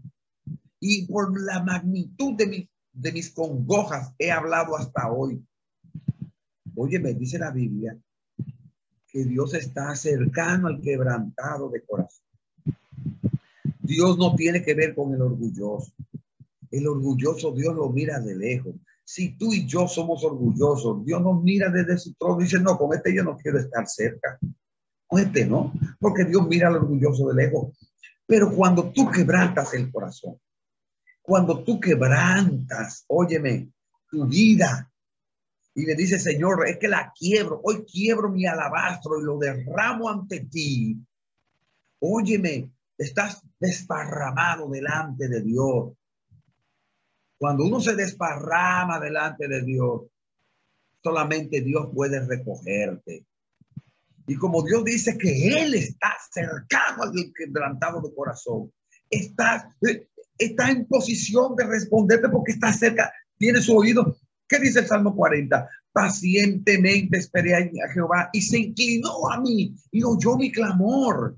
Y 0.80 1.06
por 1.06 1.38
la 1.40 1.62
magnitud 1.62 2.34
de, 2.34 2.68
mis 3.12 3.30
congojas 3.32 4.14
he 4.18 4.30
hablado 4.30 4.76
hasta 4.76 5.10
hoy. 5.10 5.44
Oye, 6.74 6.98
me 6.98 7.14
dice 7.14 7.38
la 7.38 7.50
Biblia 7.50 7.96
que 9.06 9.24
Dios 9.24 9.54
está 9.54 9.94
cercano 9.94 10.68
al 10.68 10.80
quebrantado 10.80 11.68
de 11.70 11.84
corazón. 11.84 12.24
Dios 13.80 14.16
no 14.18 14.34
tiene 14.34 14.62
que 14.62 14.74
ver 14.74 14.94
con 14.94 15.12
el 15.14 15.20
orgulloso. 15.20 15.92
El 16.70 16.88
orgulloso 16.88 17.52
Dios 17.52 17.74
lo 17.74 17.90
mira 17.90 18.18
de 18.20 18.36
lejos. 18.36 18.74
Si 19.04 19.36
tú 19.36 19.52
y 19.52 19.66
yo 19.66 19.86
somos 19.86 20.24
orgullosos, 20.24 21.04
Dios 21.04 21.20
nos 21.20 21.42
mira 21.42 21.70
desde 21.70 21.98
su 21.98 22.14
trono 22.14 22.40
y 22.40 22.44
dice, 22.44 22.58
no, 22.58 22.78
con 22.78 22.94
este 22.96 23.14
yo 23.14 23.22
no 23.22 23.36
quiero 23.36 23.60
estar 23.60 23.86
cerca. 23.86 24.38
No, 25.46 25.72
porque 26.00 26.24
Dios 26.24 26.46
mira 26.48 26.68
al 26.68 26.76
orgulloso 26.76 27.28
de 27.28 27.34
lejos. 27.34 27.76
Pero 28.26 28.50
cuando 28.52 28.90
tú 28.90 29.10
quebrantas 29.10 29.74
el 29.74 29.90
corazón, 29.92 30.38
cuando 31.22 31.62
tú 31.62 31.80
quebrantas, 31.80 33.04
óyeme, 33.08 33.70
tu 34.10 34.26
vida, 34.26 34.90
y 35.74 35.86
le 35.86 35.94
dice, 35.94 36.18
Señor, 36.18 36.68
es 36.68 36.78
que 36.78 36.88
la 36.88 37.12
quiebro, 37.18 37.60
hoy 37.64 37.84
quiebro 37.84 38.30
mi 38.30 38.46
alabastro 38.46 39.20
y 39.20 39.24
lo 39.24 39.38
derramo 39.38 40.08
ante 40.08 40.40
ti. 40.40 40.96
Óyeme, 41.98 42.70
estás 42.96 43.42
desparramado 43.58 44.68
delante 44.68 45.28
de 45.28 45.42
Dios. 45.42 45.92
Cuando 47.38 47.64
uno 47.64 47.80
se 47.80 47.96
desparrama 47.96 49.00
delante 49.00 49.48
de 49.48 49.62
Dios, 49.62 50.02
solamente 51.02 51.60
Dios 51.60 51.88
puede 51.92 52.24
recogerte. 52.24 53.24
Y 54.26 54.36
como 54.36 54.62
Dios 54.62 54.84
dice 54.84 55.18
que 55.18 55.48
Él 55.48 55.74
está 55.74 56.14
cercano 56.32 57.02
al 57.02 57.12
quebrantado 57.36 58.00
de 58.00 58.14
corazón, 58.14 58.72
está, 59.10 59.68
está 60.38 60.70
en 60.70 60.86
posición 60.86 61.54
de 61.56 61.66
responderte 61.66 62.28
porque 62.28 62.52
está 62.52 62.72
cerca, 62.72 63.12
tiene 63.38 63.60
su 63.60 63.76
oído. 63.76 64.16
¿Qué 64.48 64.58
dice 64.58 64.80
el 64.80 64.86
Salmo 64.86 65.14
40? 65.14 65.68
Pacientemente 65.92 67.18
esperé 67.18 67.54
a 67.54 67.92
Jehová 67.92 68.30
y 68.32 68.42
se 68.42 68.58
inclinó 68.58 69.30
a 69.30 69.40
mí 69.40 69.74
y 69.90 70.02
oyó 70.02 70.36
mi 70.36 70.50
clamor. 70.50 71.36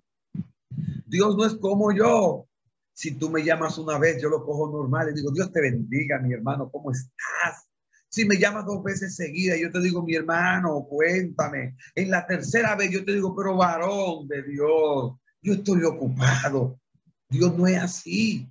Dios 1.06 1.36
no 1.36 1.44
es 1.46 1.54
como 1.54 1.92
yo, 1.92 2.46
si 2.96 3.12
tú 3.12 3.30
me 3.30 3.44
llamas 3.44 3.76
una 3.78 3.98
vez, 3.98 4.20
yo 4.22 4.28
lo 4.28 4.44
cojo 4.44 4.70
normal 4.70 5.10
y 5.10 5.14
digo, 5.14 5.30
Dios 5.30 5.52
te 5.52 5.60
bendiga, 5.60 6.18
mi 6.18 6.32
hermano, 6.32 6.70
¿cómo 6.70 6.90
estás? 6.90 7.65
Si 8.16 8.24
me 8.24 8.38
llamas 8.38 8.64
dos 8.64 8.82
veces 8.82 9.14
seguidas, 9.14 9.58
yo 9.60 9.70
te 9.70 9.78
digo, 9.78 10.02
mi 10.02 10.14
hermano, 10.14 10.86
cuéntame. 10.88 11.76
En 11.94 12.10
la 12.10 12.26
tercera 12.26 12.74
vez 12.74 12.90
yo 12.90 13.04
te 13.04 13.12
digo, 13.12 13.36
pero 13.36 13.58
varón 13.58 14.26
de 14.26 14.42
Dios, 14.42 15.18
yo 15.42 15.52
estoy 15.52 15.84
ocupado. 15.84 16.80
Dios 17.28 17.54
no 17.58 17.66
es 17.66 17.76
así. 17.76 18.50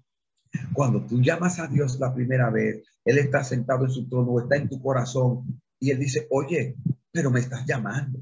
Cuando 0.71 1.03
tú 1.07 1.19
llamas 1.19 1.59
a 1.59 1.65
Dios 1.65 1.99
la 1.99 2.13
primera 2.13 2.51
vez, 2.51 2.83
Él 3.03 3.17
está 3.17 3.43
sentado 3.43 3.85
en 3.85 3.89
su 3.89 4.07
trono, 4.07 4.39
está 4.39 4.55
en 4.55 4.69
tu 4.69 4.79
corazón 4.79 5.59
y 5.79 5.89
Él 5.89 5.97
dice, 5.97 6.27
oye, 6.29 6.75
pero 7.11 7.31
me 7.31 7.39
estás 7.39 7.65
llamando. 7.65 8.19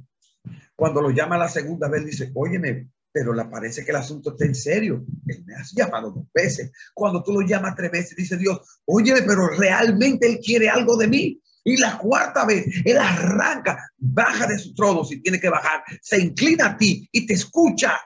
Cuando 0.77 1.01
lo 1.01 1.09
llama 1.09 1.37
la 1.37 1.49
segunda 1.49 1.89
vez, 1.89 2.05
dice, 2.05 2.31
óyeme, 2.35 2.87
pero 3.13 3.31
le 3.31 3.45
parece 3.45 3.85
que 3.85 3.91
el 3.91 3.97
asunto 3.97 4.31
está 4.31 4.45
en 4.45 4.55
serio. 4.55 5.05
Él 5.27 5.43
me 5.45 5.53
has 5.53 5.71
llamado 5.71 6.11
dos 6.11 6.25
veces. 6.33 6.71
Cuando 6.95 7.21
tú 7.21 7.31
lo 7.31 7.41
llamas 7.41 7.75
tres 7.75 7.91
veces, 7.91 8.17
dice 8.17 8.37
Dios, 8.37 8.59
oye, 8.85 9.13
pero 9.21 9.47
realmente 9.49 10.27
Él 10.27 10.39
quiere 10.43 10.67
algo 10.67 10.97
de 10.97 11.07
mí. 11.07 11.39
Y 11.63 11.77
la 11.77 11.97
cuarta 11.99 12.43
vez, 12.43 12.65
Él 12.83 12.97
arranca, 12.97 13.77
baja 13.97 14.47
de 14.47 14.57
su 14.57 14.73
trono 14.73 15.05
si 15.05 15.21
tiene 15.21 15.39
que 15.39 15.47
bajar, 15.47 15.83
se 16.01 16.19
inclina 16.19 16.69
a 16.69 16.77
ti 16.77 17.07
y 17.11 17.27
te 17.27 17.35
escucha. 17.35 18.01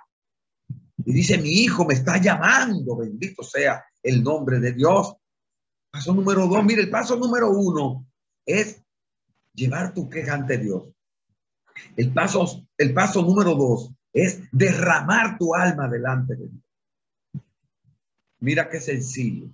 Y 1.05 1.13
dice, 1.13 1.37
mi 1.37 1.51
hijo 1.51 1.85
me 1.85 1.93
está 1.93 2.21
llamando, 2.21 2.97
bendito 2.97 3.43
sea 3.43 3.83
el 4.03 4.21
nombre 4.21 4.59
de 4.59 4.73
Dios. 4.73 5.15
Paso 5.89 6.13
número 6.13 6.47
dos, 6.47 6.65
mire, 6.65 6.81
el 6.81 6.89
paso 6.89 7.15
número 7.15 7.49
uno 7.49 8.05
es 8.45 8.83
llevar 9.53 9.93
tu 9.93 10.09
queja 10.09 10.33
ante 10.33 10.57
Dios. 10.57 10.83
El 11.95 12.11
paso, 12.11 12.67
el 12.77 12.93
paso 12.93 13.21
número 13.21 13.55
dos 13.55 13.93
es 14.13 14.41
derramar 14.51 15.37
tu 15.37 15.53
alma 15.53 15.87
delante 15.87 16.35
de 16.35 16.47
Dios. 16.47 16.63
Mira 18.39 18.69
qué 18.69 18.79
sencillo. 18.79 19.49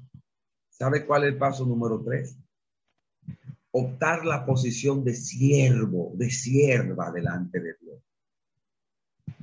¿Sabe 0.70 1.06
cuál 1.06 1.24
es 1.24 1.34
el 1.34 1.38
paso 1.38 1.66
número 1.66 2.02
tres? 2.02 2.38
optar 3.76 4.24
la 4.24 4.46
posición 4.46 5.04
de 5.04 5.16
siervo, 5.16 6.12
de 6.16 6.30
sierva 6.30 7.12
delante 7.12 7.60
de 7.60 7.76
Dios. 7.82 8.00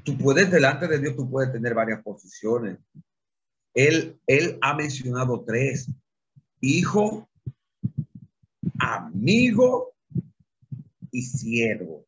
Tú 0.04 0.16
puedes, 0.16 0.50
delante 0.50 0.86
de 0.86 1.00
Dios, 1.00 1.16
tú 1.16 1.28
puedes 1.28 1.52
tener 1.52 1.74
varias 1.74 2.00
posiciones. 2.02 2.78
Él, 3.74 4.18
él 4.28 4.56
ha 4.62 4.74
mencionado 4.74 5.42
tres. 5.44 5.90
Hijo, 6.60 7.28
amigo 8.78 9.92
y 11.10 11.22
siervo. 11.22 12.06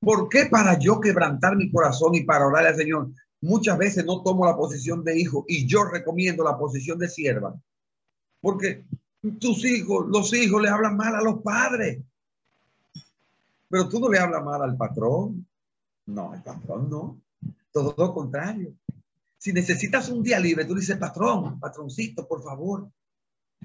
¿Por 0.00 0.28
qué 0.28 0.46
para 0.46 0.78
yo 0.78 1.00
quebrantar 1.00 1.56
mi 1.56 1.70
corazón 1.70 2.14
y 2.14 2.22
para 2.24 2.46
orar 2.46 2.66
al 2.66 2.76
Señor? 2.76 3.10
Muchas 3.40 3.78
veces 3.78 4.04
no 4.04 4.22
tomo 4.22 4.46
la 4.46 4.56
posición 4.56 5.04
de 5.04 5.18
hijo 5.18 5.44
y 5.48 5.66
yo 5.66 5.84
recomiendo 5.84 6.44
la 6.44 6.58
posición 6.58 6.98
de 6.98 7.08
sierva. 7.08 7.54
Porque 8.40 8.84
tus 9.40 9.64
hijos, 9.64 10.06
los 10.08 10.32
hijos 10.32 10.62
le 10.62 10.68
hablan 10.68 10.96
mal 10.96 11.14
a 11.14 11.22
los 11.22 11.42
padres. 11.42 12.00
Pero 13.68 13.88
tú 13.88 14.00
no 14.00 14.08
le 14.08 14.18
hablas 14.18 14.44
mal 14.44 14.62
al 14.62 14.76
patrón. 14.76 15.46
No, 16.06 16.34
el 16.34 16.42
patrón 16.42 16.88
no. 16.88 17.20
Todo 17.72 17.94
lo 17.96 18.14
contrario. 18.14 18.74
Si 19.36 19.52
necesitas 19.52 20.08
un 20.08 20.22
día 20.22 20.40
libre, 20.40 20.64
tú 20.64 20.74
dices, 20.74 20.96
patrón, 20.96 21.60
patroncito, 21.60 22.26
por 22.26 22.42
favor, 22.42 22.90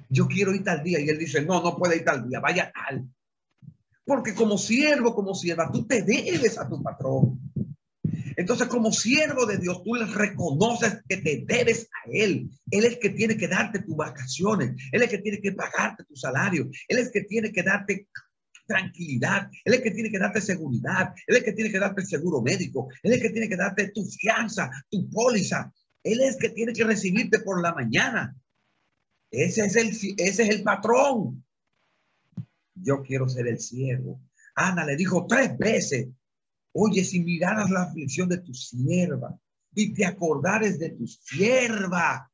yo 0.09 0.27
quiero 0.27 0.53
ir 0.53 0.63
tal 0.63 0.83
día. 0.83 0.99
Y 0.99 1.09
él 1.09 1.17
dice, 1.17 1.43
no, 1.43 1.63
no 1.63 1.77
puede 1.77 1.97
ir 1.97 2.05
tal 2.05 2.27
día, 2.27 2.39
vaya 2.39 2.71
tal. 2.71 3.07
Porque 4.05 4.33
como 4.33 4.57
siervo, 4.57 5.15
como 5.15 5.33
sierva, 5.33 5.71
tú 5.71 5.85
te 5.85 6.01
debes 6.01 6.57
a 6.57 6.67
tu 6.67 6.81
patrón. 6.81 7.39
Entonces, 8.35 8.67
como 8.67 8.91
siervo 8.91 9.45
de 9.45 9.57
Dios, 9.57 9.83
tú 9.83 9.95
le 9.95 10.05
reconoces 10.05 11.01
que 11.07 11.17
te 11.17 11.45
debes 11.47 11.85
a 11.85 12.09
Él. 12.11 12.49
Él 12.71 12.85
es 12.85 12.93
el 12.93 12.99
que 12.99 13.09
tiene 13.11 13.37
que 13.37 13.47
darte 13.47 13.79
tus 13.79 13.95
vacaciones. 13.95 14.71
Él 14.91 15.01
es 15.01 15.03
el 15.03 15.09
que 15.09 15.23
tiene 15.23 15.41
que 15.41 15.51
pagarte 15.51 16.03
tu 16.03 16.15
salario. 16.15 16.69
Él 16.87 16.97
es 16.97 17.07
el 17.07 17.11
que 17.11 17.21
tiene 17.21 17.51
que 17.51 17.63
darte 17.63 18.07
tranquilidad. 18.65 19.49
Él 19.63 19.73
es 19.73 19.79
el 19.79 19.83
que 19.83 19.91
tiene 19.91 20.11
que 20.11 20.19
darte 20.19 20.41
seguridad. 20.41 21.13
Él 21.27 21.35
es 21.35 21.37
el 21.39 21.45
que 21.45 21.53
tiene 21.53 21.71
que 21.71 21.79
darte 21.79 22.01
el 22.01 22.07
seguro 22.07 22.41
médico. 22.41 22.89
Él 23.03 23.13
es 23.13 23.17
el 23.17 23.23
que 23.23 23.33
tiene 23.33 23.49
que 23.49 23.57
darte 23.57 23.91
tu 23.91 24.05
fianza, 24.05 24.69
tu 24.89 25.09
póliza. 25.09 25.71
Él 26.03 26.21
es 26.21 26.35
el 26.35 26.41
que 26.41 26.49
tiene 26.49 26.73
que 26.73 26.83
recibirte 26.83 27.39
por 27.39 27.61
la 27.61 27.73
mañana. 27.73 28.35
Ese 29.31 29.65
es 29.65 29.75
el, 29.75 29.89
ese 29.89 30.43
es 30.43 30.49
el 30.49 30.63
patrón. 30.63 31.43
Yo 32.83 33.01
quiero 33.01 33.27
ser 33.29 33.47
el 33.47 33.59
siervo. 33.59 34.19
Ana 34.55 34.85
le 34.85 34.95
dijo 34.95 35.25
tres 35.27 35.57
veces, 35.57 36.07
oye, 36.73 37.03
si 37.03 37.21
miraras 37.21 37.69
la 37.69 37.83
aflicción 37.83 38.29
de 38.29 38.37
tu 38.39 38.53
sierva 38.53 39.39
y 39.73 39.93
te 39.93 40.05
acordares 40.05 40.77
de 40.77 40.89
tu 40.89 41.07
sierva 41.07 42.29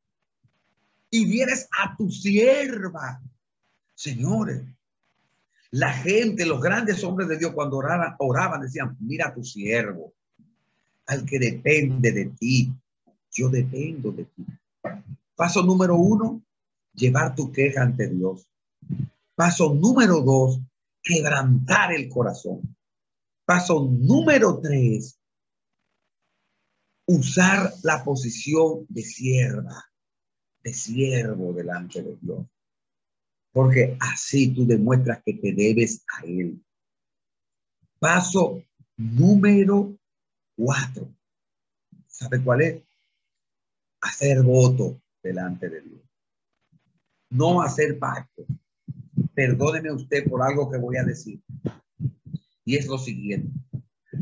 y 1.10 1.26
vienes 1.26 1.68
a 1.78 1.96
tu 1.96 2.10
sierva. 2.10 3.22
Señores, 3.96 4.64
la 5.72 5.94
gente, 5.94 6.46
los 6.46 6.62
grandes 6.62 7.04
hombres 7.04 7.28
de 7.28 7.38
Dios 7.38 7.54
cuando 7.54 7.78
oraban, 7.78 8.16
oraban 8.20 8.62
decían, 8.62 8.98
mira 9.00 9.28
a 9.28 9.34
tu 9.34 9.44
siervo, 9.44 10.14
al 11.06 11.26
que 11.26 11.40
depende 11.40 12.12
de 12.12 12.26
ti. 12.26 12.74
Yo 13.32 13.50
dependo 13.50 14.12
de 14.12 14.26
ti. 14.26 14.46
Paso 15.36 15.62
número 15.62 15.96
uno, 15.96 16.42
llevar 16.94 17.36
tu 17.36 17.52
queja 17.52 17.84
ante 17.84 18.08
Dios. 18.08 18.50
Paso 19.40 19.74
número 19.74 20.20
dos, 20.20 20.60
quebrantar 21.02 21.94
el 21.94 22.10
corazón. 22.10 22.76
Paso 23.46 23.88
número 23.90 24.60
tres, 24.60 25.18
usar 27.08 27.72
la 27.84 28.04
posición 28.04 28.86
de 28.90 29.02
sierva, 29.02 29.82
de 30.62 30.74
siervo 30.74 31.54
delante 31.54 32.04
de 32.04 32.18
Dios. 32.18 32.48
Porque 33.54 33.96
así 34.02 34.54
tú 34.54 34.68
demuestras 34.68 35.24
que 35.24 35.36
te 35.36 35.54
debes 35.54 36.04
a 36.18 36.26
Él. 36.26 36.62
Paso 37.98 38.62
número 38.98 39.98
cuatro. 40.58 41.16
¿Sabe 42.08 42.44
cuál 42.44 42.62
es? 42.62 42.84
Hacer 44.02 44.44
voto 44.44 45.02
delante 45.24 45.70
de 45.70 45.80
Dios 45.80 46.02
no 47.30 47.62
hacer 47.62 47.98
pacto. 48.00 48.46
Perdóneme 49.40 49.94
usted 49.94 50.30
por 50.30 50.44
algo 50.44 50.70
que 50.70 50.78
voy 50.78 50.98
a 50.98 51.06
decir. 51.06 51.42
Y 52.66 52.76
es 52.76 52.88
lo 52.88 52.98
siguiente. 52.98 53.58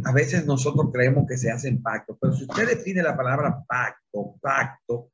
A 0.04 0.14
veces 0.14 0.46
nosotros 0.46 0.92
creemos 0.94 1.26
que 1.28 1.40
se 1.40 1.50
hacen 1.50 1.82
pactos, 1.82 2.20
pero 2.22 2.34
si 2.34 2.44
usted 2.44 2.68
define 2.68 3.02
la 3.02 3.18
palabra 3.18 3.66
pacto, 3.68 4.36
pacto, 4.40 5.10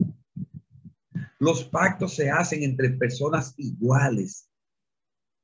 los 1.40 1.64
pactos 1.64 2.16
se 2.16 2.30
hacen 2.30 2.64
entre 2.64 2.90
personas 2.90 3.54
iguales. 3.56 4.50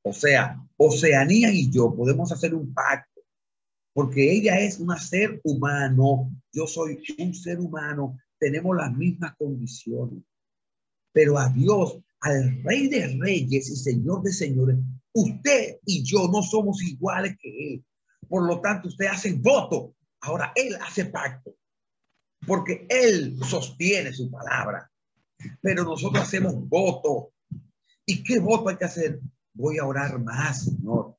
O 0.02 0.12
sea, 0.12 0.62
Oceanía 0.76 1.54
y 1.54 1.72
yo 1.72 1.95
podemos 1.95 2.30
hacer 2.34 2.54
un 2.54 2.74
pacto, 2.74 3.22
porque 3.93 4.30
ella 4.30 4.60
es 4.60 4.78
un 4.78 4.93
ser 4.98 5.39
humano, 5.45 6.34
yo 6.52 6.67
soy 6.67 7.02
un 7.17 7.34
ser 7.34 7.62
humano, 7.62 8.17
tenemos 8.38 8.76
las 8.76 8.91
mismas 8.91 9.38
condiciones. 9.38 10.22
Pero 11.13 11.38
a 11.38 11.48
Dios 11.48 12.02
al 12.22 12.64
Rey 12.64 12.88
de 12.88 13.18
Reyes 13.20 13.70
y 13.70 13.76
Señor 13.76 14.24
de 14.24 14.34
Señores, 14.34 14.78
usted 15.14 15.78
y 15.86 16.04
yo 16.04 16.28
no 16.28 16.44
somos 16.44 16.82
iguales 16.84 17.38
que 17.42 17.74
Él. 17.74 17.86
Por 18.28 18.46
lo 18.46 18.62
tanto, 18.62 18.90
usted 18.90 19.08
hace 19.08 19.34
voto. 19.34 19.96
Ahora 20.22 20.52
Él 20.56 20.76
hace 20.82 21.06
pacto. 21.06 21.56
Porque 22.46 22.86
Él 22.90 23.38
sostiene 23.44 24.14
su 24.14 24.30
palabra. 24.30 24.90
Pero 25.62 25.84
nosotros 25.84 26.24
hacemos 26.24 26.68
voto. 26.68 27.32
¿Y 28.06 28.24
qué 28.24 28.40
voto 28.40 28.70
hay 28.70 28.78
que 28.78 28.86
hacer? 28.86 29.20
Voy 29.54 29.78
a 29.78 29.86
orar 29.86 30.20
más, 30.20 30.66
Señor. 30.66 31.16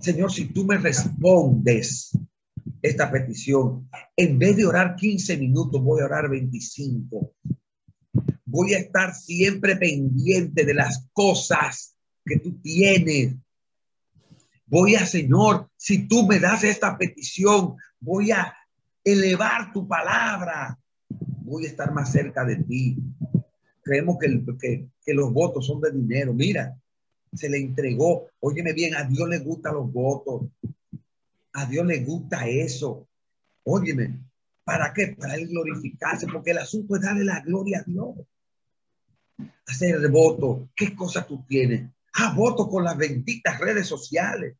Señor, 0.00 0.32
si 0.32 0.46
tú 0.46 0.64
me 0.64 0.76
respondes 0.76 2.16
esta 2.82 3.10
petición, 3.10 3.88
en 4.16 4.38
vez 4.38 4.56
de 4.56 4.66
orar 4.66 4.96
15 4.96 5.36
minutos, 5.36 5.82
voy 5.82 6.00
a 6.00 6.06
orar 6.06 6.28
25 6.28 7.34
voy 8.50 8.74
a 8.74 8.78
estar 8.78 9.14
siempre 9.14 9.76
pendiente 9.76 10.64
de 10.64 10.74
las 10.74 11.08
cosas 11.12 11.96
que 12.24 12.38
tú 12.38 12.60
tienes. 12.60 13.36
Voy 14.66 14.96
a, 14.96 15.06
Señor, 15.06 15.70
si 15.76 16.08
tú 16.08 16.26
me 16.26 16.40
das 16.40 16.64
esta 16.64 16.98
petición, 16.98 17.76
voy 18.00 18.32
a 18.32 18.54
elevar 19.04 19.72
tu 19.72 19.86
palabra. 19.86 20.78
Voy 21.42 21.64
a 21.64 21.68
estar 21.68 21.92
más 21.92 22.12
cerca 22.12 22.44
de 22.44 22.56
ti. 22.56 22.98
Creemos 23.82 24.16
que, 24.20 24.44
que, 24.60 24.88
que 25.04 25.14
los 25.14 25.32
votos 25.32 25.66
son 25.66 25.80
de 25.80 25.92
dinero. 25.92 26.34
Mira, 26.34 26.76
se 27.32 27.48
le 27.48 27.58
entregó. 27.58 28.26
Óyeme 28.40 28.72
bien, 28.72 28.94
a 28.96 29.04
Dios 29.04 29.28
le 29.28 29.38
gustan 29.38 29.74
los 29.74 29.92
votos. 29.92 30.42
A 31.52 31.66
Dios 31.66 31.86
le 31.86 32.00
gusta 32.04 32.48
eso. 32.48 33.08
Óyeme, 33.64 34.20
¿para 34.64 34.92
qué? 34.92 35.14
Para 35.18 35.34
él 35.34 35.48
glorificarse, 35.48 36.26
porque 36.26 36.52
el 36.52 36.58
asunto 36.58 36.96
es 36.96 37.02
darle 37.02 37.24
la 37.24 37.40
gloria 37.40 37.80
a 37.80 37.82
Dios 37.82 38.14
hacer 39.66 40.08
voto. 40.08 40.68
¿Qué 40.74 40.94
cosa 40.94 41.26
tú 41.26 41.44
tienes? 41.46 41.90
Ah, 42.14 42.32
voto 42.34 42.68
con 42.68 42.84
las 42.84 42.96
benditas 42.96 43.58
redes 43.58 43.86
sociales. 43.86 44.56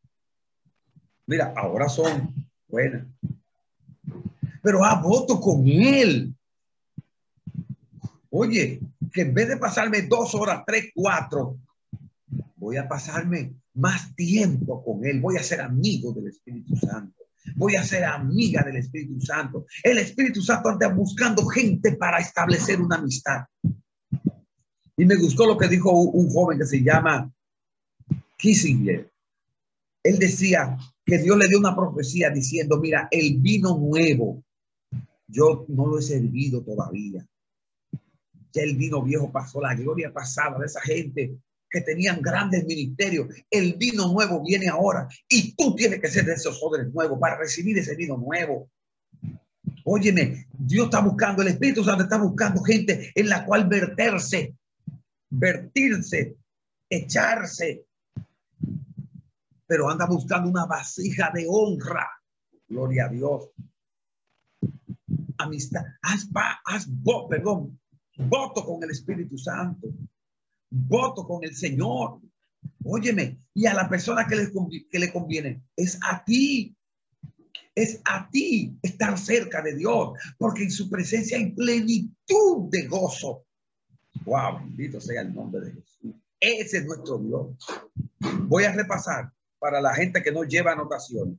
Mira, 1.26 1.52
ahora 1.56 1.88
son 1.88 2.34
buenas. 2.68 3.06
Pero 4.62 4.84
ah, 4.84 5.00
voto 5.02 5.40
con 5.40 5.66
él. 5.66 6.34
Oye, 8.30 8.80
que 9.12 9.22
en 9.22 9.34
vez 9.34 9.48
de 9.48 9.56
pasarme 9.56 10.02
dos 10.02 10.34
horas, 10.34 10.62
tres, 10.66 10.90
cuatro, 10.94 11.58
voy 12.56 12.76
a 12.76 12.88
pasarme 12.88 13.54
más 13.74 14.14
tiempo 14.14 14.84
con 14.84 15.04
él. 15.04 15.20
Voy 15.20 15.36
a 15.36 15.42
ser 15.42 15.60
amigo 15.60 16.12
del 16.12 16.28
Espíritu 16.28 16.76
Santo. 16.76 17.24
Voy 17.56 17.74
a 17.74 17.84
ser 17.84 18.04
amiga 18.04 18.62
del 18.62 18.76
Espíritu 18.76 19.20
Santo. 19.20 19.66
El 19.82 19.98
Espíritu 19.98 20.42
Santo 20.42 20.68
anda 20.68 20.88
buscando 20.88 21.44
gente 21.46 21.96
para 21.96 22.18
establecer 22.18 22.80
una 22.80 22.96
amistad. 22.96 23.44
Y 25.00 25.06
me 25.06 25.16
gustó 25.16 25.46
lo 25.46 25.56
que 25.56 25.66
dijo 25.66 25.90
un 25.90 26.28
joven 26.28 26.58
que 26.58 26.66
se 26.66 26.82
llama 26.82 27.32
Kissinger. 28.36 29.10
Él 30.02 30.18
decía 30.18 30.76
que 31.06 31.16
Dios 31.16 31.38
le 31.38 31.48
dio 31.48 31.58
una 31.58 31.74
profecía 31.74 32.28
diciendo, 32.28 32.78
mira, 32.78 33.08
el 33.10 33.38
vino 33.38 33.78
nuevo, 33.78 34.44
yo 35.26 35.64
no 35.68 35.86
lo 35.86 35.98
he 35.98 36.02
servido 36.02 36.62
todavía. 36.62 37.26
Ya 38.52 38.62
el 38.62 38.76
vino 38.76 39.02
viejo 39.02 39.32
pasó, 39.32 39.62
la 39.62 39.74
gloria 39.74 40.12
pasada 40.12 40.58
de 40.58 40.66
esa 40.66 40.82
gente 40.82 41.34
que 41.70 41.80
tenían 41.80 42.20
grandes 42.20 42.66
ministerios. 42.66 43.28
El 43.50 43.76
vino 43.76 44.12
nuevo 44.12 44.44
viene 44.44 44.68
ahora 44.68 45.08
y 45.26 45.54
tú 45.54 45.74
tienes 45.74 45.98
que 45.98 46.08
ser 46.08 46.26
de 46.26 46.34
esos 46.34 46.58
jóvenes 46.58 46.92
nuevos 46.92 47.18
para 47.18 47.38
recibir 47.38 47.78
ese 47.78 47.96
vino 47.96 48.18
nuevo. 48.18 48.68
Óyeme, 49.82 50.46
Dios 50.58 50.84
está 50.84 51.00
buscando, 51.00 51.40
el 51.40 51.48
Espíritu 51.48 51.82
Santo 51.84 52.02
está 52.02 52.18
buscando 52.18 52.62
gente 52.62 53.10
en 53.14 53.30
la 53.30 53.46
cual 53.46 53.66
verterse 53.66 54.56
vertirse, 55.30 56.36
echarse, 56.88 57.86
pero 59.66 59.88
anda 59.88 60.06
buscando 60.06 60.50
una 60.50 60.66
vasija 60.66 61.30
de 61.32 61.46
honra. 61.48 62.08
Gloria 62.68 63.06
a 63.06 63.08
Dios. 63.08 63.50
Amistad, 65.38 65.82
haz, 66.02 66.28
haz 66.64 66.88
perdón, 67.28 67.80
voto 68.16 68.64
con 68.64 68.82
el 68.82 68.90
Espíritu 68.90 69.38
Santo, 69.38 69.88
voto 70.68 71.26
con 71.26 71.44
el 71.44 71.54
Señor. 71.54 72.20
Óyeme, 72.84 73.38
y 73.54 73.66
a 73.66 73.74
la 73.74 73.88
persona 73.88 74.26
que 74.26 74.36
le, 74.36 74.50
que 74.90 74.98
le 74.98 75.12
conviene, 75.12 75.62
es 75.76 75.98
a 76.02 76.22
ti. 76.24 76.76
Es 77.72 78.00
a 78.04 78.28
ti 78.28 78.76
estar 78.82 79.16
cerca 79.16 79.62
de 79.62 79.76
Dios, 79.76 80.18
porque 80.36 80.64
en 80.64 80.70
su 80.70 80.90
presencia 80.90 81.38
hay 81.38 81.52
plenitud 81.52 82.68
de 82.68 82.86
gozo. 82.88 83.46
Wow, 84.24 84.60
bendito 84.60 85.00
sea 85.00 85.22
el 85.22 85.34
nombre 85.34 85.60
de 85.60 85.72
Jesús. 85.72 86.14
Ese 86.38 86.78
es 86.78 86.86
nuestro 86.86 87.18
Dios. 87.18 87.56
Voy 88.46 88.64
a 88.64 88.72
repasar 88.72 89.32
para 89.58 89.80
la 89.80 89.94
gente 89.94 90.22
que 90.22 90.32
no 90.32 90.44
lleva 90.44 90.72
anotaciones. 90.72 91.38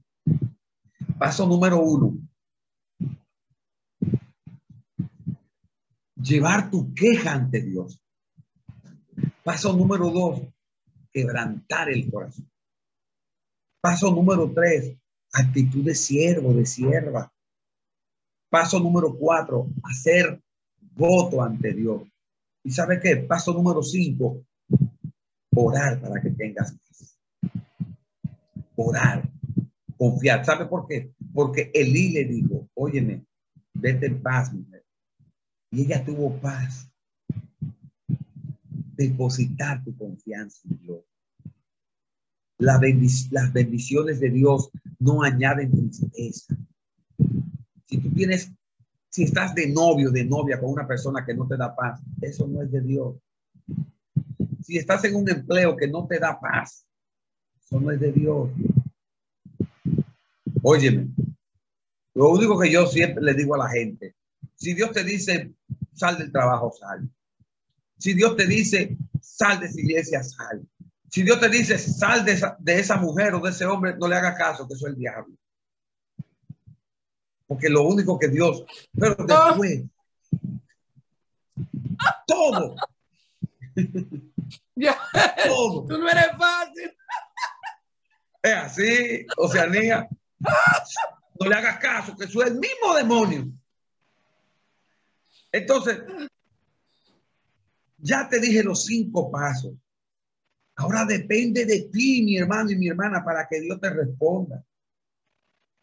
Paso 1.18 1.48
número 1.48 1.80
uno. 1.80 2.18
Llevar 6.16 6.70
tu 6.70 6.94
queja 6.94 7.34
ante 7.34 7.62
Dios. 7.62 8.02
Paso 9.44 9.74
número 9.74 10.10
dos. 10.12 10.42
Quebrantar 11.12 11.90
el 11.90 12.10
corazón. 12.10 12.50
Paso 13.82 14.12
número 14.12 14.52
tres. 14.54 14.96
Actitud 15.34 15.84
de 15.84 15.96
siervo, 15.96 16.54
de 16.54 16.66
sierva. 16.66 17.34
Paso 18.50 18.80
número 18.80 19.16
cuatro. 19.18 19.68
Hacer 19.84 20.42
voto 20.80 21.42
ante 21.42 21.74
Dios. 21.74 22.11
¿Y 22.64 22.72
sabe 22.72 23.00
qué? 23.00 23.18
Paso 23.18 23.54
número 23.54 23.82
cinco. 23.82 24.46
Orar 25.54 26.00
para 26.00 26.22
que 26.22 26.30
tengas 26.32 26.74
paz. 26.74 27.20
Orar. 28.76 29.30
Confiar. 29.98 30.46
¿Sabe 30.46 30.66
por 30.66 30.88
qué? 30.88 31.14
Porque 31.34 31.72
Elí 31.74 32.12
le 32.12 32.26
dijo, 32.26 32.70
óyeme, 32.74 33.26
vete 33.74 34.08
en 34.08 34.22
paz, 34.22 34.54
mujer. 34.54 34.86
Y 35.72 35.84
ella 35.84 36.04
tuvo 36.04 36.40
paz. 36.40 36.90
Depositar 38.96 39.84
tu 39.84 39.96
confianza 39.96 40.62
en 40.70 40.80
Dios. 40.80 41.04
las 42.60 43.54
bendiciones 43.54 44.20
de 44.20 44.30
Dios 44.30 44.70
no 45.00 45.24
añaden 45.24 45.72
tristeza. 45.72 46.56
Si 47.88 47.98
tú 47.98 48.12
tienes, 48.12 48.52
si 49.12 49.24
estás 49.24 49.54
de 49.54 49.68
novio, 49.68 50.10
de 50.10 50.24
novia 50.24 50.58
con 50.58 50.72
una 50.72 50.88
persona 50.88 51.26
que 51.26 51.34
no 51.34 51.46
te 51.46 51.58
da 51.58 51.76
paz, 51.76 52.00
eso 52.22 52.48
no 52.48 52.62
es 52.62 52.72
de 52.72 52.82
Dios. 52.82 53.16
Si 54.64 54.78
estás 54.78 55.04
en 55.04 55.16
un 55.16 55.30
empleo 55.30 55.76
que 55.76 55.90
no 55.90 56.08
te 56.08 56.18
da 56.18 56.40
paz, 56.40 56.88
eso 57.60 57.80
no 57.82 57.92
es 57.92 58.00
de 58.00 58.14
Dios. 58.14 58.50
Óyeme, 60.64 61.10
lo 62.14 62.30
único 62.30 62.58
que 62.58 62.72
yo 62.72 62.88
siempre 62.88 63.22
le 63.22 63.34
digo 63.34 63.56
a 63.56 63.66
la 63.66 63.70
gente, 63.70 64.16
si 64.56 64.74
Dios 64.74 64.92
te 64.92 65.04
dice, 65.04 65.52
sal 65.94 66.18
del 66.18 66.32
trabajo, 66.32 66.72
sal. 66.72 67.10
Si 67.98 68.14
Dios 68.14 68.38
te 68.38 68.48
dice, 68.48 68.98
sal 69.22 69.60
de 69.60 69.66
esa 69.66 69.80
iglesia, 69.80 70.24
sal. 70.24 70.66
Si 71.10 71.24
Dios 71.24 71.38
te 71.42 71.50
dice, 71.50 71.78
sal 71.78 72.24
de 72.24 72.32
esa, 72.32 72.56
de 72.60 72.80
esa 72.80 72.96
mujer 72.96 73.36
o 73.36 73.42
de 73.42 73.50
ese 73.50 73.66
hombre, 73.66 73.98
no 74.00 74.08
le 74.08 74.16
haga 74.16 74.36
caso, 74.36 74.66
que 74.66 74.76
eso 74.76 74.88
es 74.88 74.94
el 74.94 75.00
diablo. 75.00 75.36
Porque 77.52 77.68
lo 77.68 77.84
único 77.84 78.18
que 78.18 78.30
Dios, 78.30 78.64
pero 78.98 79.14
después, 79.26 79.84
todo. 82.26 82.78
Ya. 84.74 84.98
Todo. 85.46 85.86
Tú 85.86 85.98
no 85.98 86.10
eres 86.10 86.30
fácil. 86.38 86.96
Es 88.42 88.56
así, 88.56 89.26
Oceanía. 89.36 90.08
No 91.40 91.50
le 91.50 91.56
hagas 91.56 91.78
caso, 91.80 92.16
que 92.16 92.24
eso 92.24 92.42
es 92.42 92.52
el 92.52 92.58
mismo 92.58 92.96
demonio. 92.96 93.52
Entonces, 95.52 96.00
ya 97.98 98.30
te 98.30 98.40
dije 98.40 98.64
los 98.64 98.86
cinco 98.86 99.30
pasos. 99.30 99.74
Ahora 100.78 101.04
depende 101.04 101.66
de 101.66 101.90
ti, 101.92 102.24
mi 102.24 102.38
hermano 102.38 102.72
y 102.72 102.78
mi 102.78 102.88
hermana, 102.88 103.22
para 103.26 103.46
que 103.46 103.60
Dios 103.60 103.78
te 103.82 103.90
responda. 103.90 104.64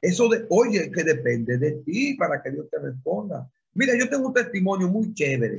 Eso 0.00 0.28
de, 0.28 0.46
oye, 0.50 0.90
que 0.90 1.02
depende 1.02 1.58
de 1.58 1.72
ti 1.84 2.14
para 2.14 2.42
que 2.42 2.50
Dios 2.50 2.68
te 2.70 2.78
responda. 2.78 3.50
Mira, 3.74 3.96
yo 3.98 4.08
tengo 4.08 4.28
un 4.28 4.34
testimonio 4.34 4.88
muy 4.88 5.12
chévere. 5.12 5.56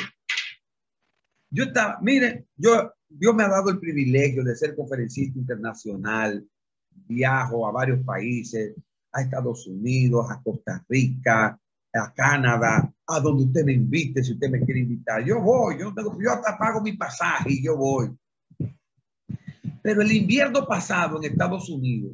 Yo 1.49 1.65
estaba, 1.65 1.99
mire, 2.01 2.45
yo, 2.55 2.93
Dios 3.07 3.35
me 3.35 3.43
ha 3.43 3.49
dado 3.49 3.69
el 3.69 3.79
privilegio 3.79 4.43
de 4.43 4.55
ser 4.55 4.75
conferencista 4.75 5.37
internacional. 5.37 6.45
Viajo 7.07 7.67
a 7.67 7.71
varios 7.71 8.03
países, 8.05 8.75
a 9.11 9.21
Estados 9.21 9.67
Unidos, 9.67 10.29
a 10.29 10.41
Costa 10.41 10.85
Rica, 10.87 11.59
a 11.93 12.13
Canadá, 12.13 12.93
a 13.07 13.19
donde 13.19 13.45
usted 13.45 13.65
me 13.65 13.73
invite, 13.73 14.23
si 14.23 14.33
usted 14.33 14.49
me 14.49 14.61
quiere 14.61 14.81
invitar. 14.81 15.23
Yo 15.23 15.41
voy, 15.41 15.79
yo, 15.79 15.93
tengo, 15.93 16.17
yo 16.21 16.31
hasta 16.31 16.57
pago 16.57 16.81
mi 16.81 16.93
pasaje 16.93 17.53
y 17.53 17.63
yo 17.63 17.75
voy. 17.75 18.15
Pero 19.81 20.01
el 20.01 20.11
invierno 20.11 20.65
pasado 20.67 21.17
en 21.17 21.31
Estados 21.31 21.69
Unidos, 21.69 22.13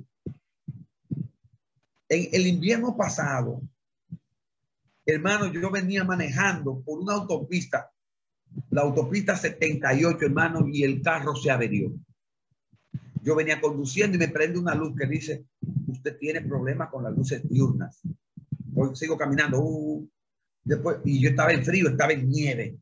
en 2.09 2.29
el 2.31 2.47
invierno 2.47 2.95
pasado, 2.95 3.61
hermano, 5.05 5.51
yo 5.51 5.71
venía 5.71 6.03
manejando 6.03 6.81
por 6.81 6.99
una 6.99 7.13
autopista, 7.13 7.91
la 8.69 8.81
autopista 8.81 9.35
78, 9.35 10.25
hermano, 10.25 10.67
y 10.71 10.83
el 10.83 11.01
carro 11.01 11.35
se 11.35 11.51
averió. 11.51 11.91
Yo 13.21 13.35
venía 13.35 13.59
conduciendo 13.59 14.15
y 14.15 14.19
me 14.19 14.27
prende 14.27 14.59
una 14.59 14.75
luz 14.75 14.95
que 14.95 15.07
dice, 15.07 15.45
usted 15.87 16.17
tiene 16.17 16.41
problemas 16.41 16.89
con 16.89 17.03
las 17.03 17.15
luces 17.15 17.47
diurnas. 17.49 18.01
Hoy 18.75 18.95
sigo 18.95 19.17
caminando. 19.17 19.59
Uh, 19.61 20.07
después, 20.63 20.97
y 21.05 21.21
yo 21.21 21.29
estaba 21.29 21.51
en 21.51 21.65
frío, 21.65 21.89
estaba 21.89 22.13
en 22.13 22.29
nieve. 22.29 22.77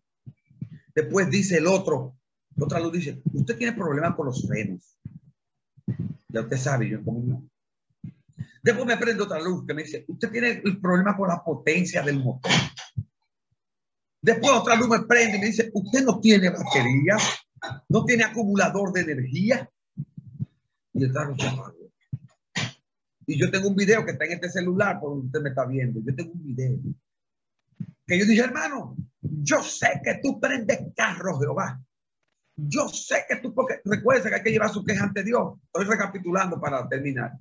Después 0.93 1.29
dice 1.29 1.57
el 1.57 1.67
otro, 1.67 2.17
otra 2.59 2.79
luz 2.79 2.91
dice, 2.91 3.21
usted 3.31 3.57
tiene 3.57 3.73
problemas 3.73 4.15
con 4.15 4.25
los 4.25 4.45
frenos. 4.45 4.99
Ya 6.27 6.41
usted 6.41 6.57
sabe, 6.57 6.89
yo 6.89 7.03
como. 7.03 7.47
Después 8.63 8.85
me 8.87 8.95
prende 8.95 9.23
otra 9.23 9.41
luz 9.41 9.65
que 9.67 9.73
me 9.73 9.83
dice, 9.83 10.05
usted 10.07 10.31
tiene 10.31 10.61
el 10.63 10.79
problema 10.79 11.17
con 11.17 11.27
la 11.27 11.43
potencia 11.43 12.01
del 12.01 12.23
motor. 12.23 12.51
Después 14.21 14.53
otra 14.53 14.75
luz 14.77 14.87
me 14.87 15.01
prende 15.01 15.35
y 15.35 15.41
me 15.41 15.47
dice, 15.47 15.69
usted 15.73 16.01
no 16.05 16.21
tiene 16.21 16.49
batería, 16.49 17.17
no 17.89 18.05
tiene 18.05 18.23
acumulador 18.23 18.93
de 18.93 19.01
energía 19.01 19.69
y 20.93 21.03
el 21.03 21.11
carro 21.11 21.35
se 21.37 21.49
Y 23.25 23.37
yo 23.37 23.51
tengo 23.51 23.67
un 23.67 23.75
video 23.75 24.05
que 24.05 24.11
está 24.11 24.23
en 24.25 24.33
este 24.33 24.49
celular, 24.49 24.99
por 24.99 25.09
donde 25.09 25.25
usted 25.25 25.41
me 25.41 25.49
está 25.49 25.65
viendo. 25.65 25.99
Yo 25.99 26.15
tengo 26.15 26.31
un 26.31 26.43
video. 26.43 26.79
Que 28.07 28.17
yo 28.17 28.25
dije, 28.25 28.43
hermano, 28.43 28.95
yo 29.21 29.61
sé 29.61 29.99
que 30.01 30.19
tú 30.23 30.39
prendes 30.39 30.79
carro, 30.95 31.37
Jehová. 31.37 31.83
Yo 32.55 32.87
sé 32.87 33.25
que 33.27 33.37
tú, 33.37 33.53
porque 33.53 33.81
recuerda 33.83 34.29
que 34.29 34.35
hay 34.35 34.43
que 34.43 34.51
llevar 34.51 34.69
su 34.69 34.85
queja 34.85 35.03
ante 35.03 35.23
Dios. 35.23 35.59
Estoy 35.65 35.85
recapitulando 35.85 36.61
para 36.61 36.87
terminar. 36.87 37.33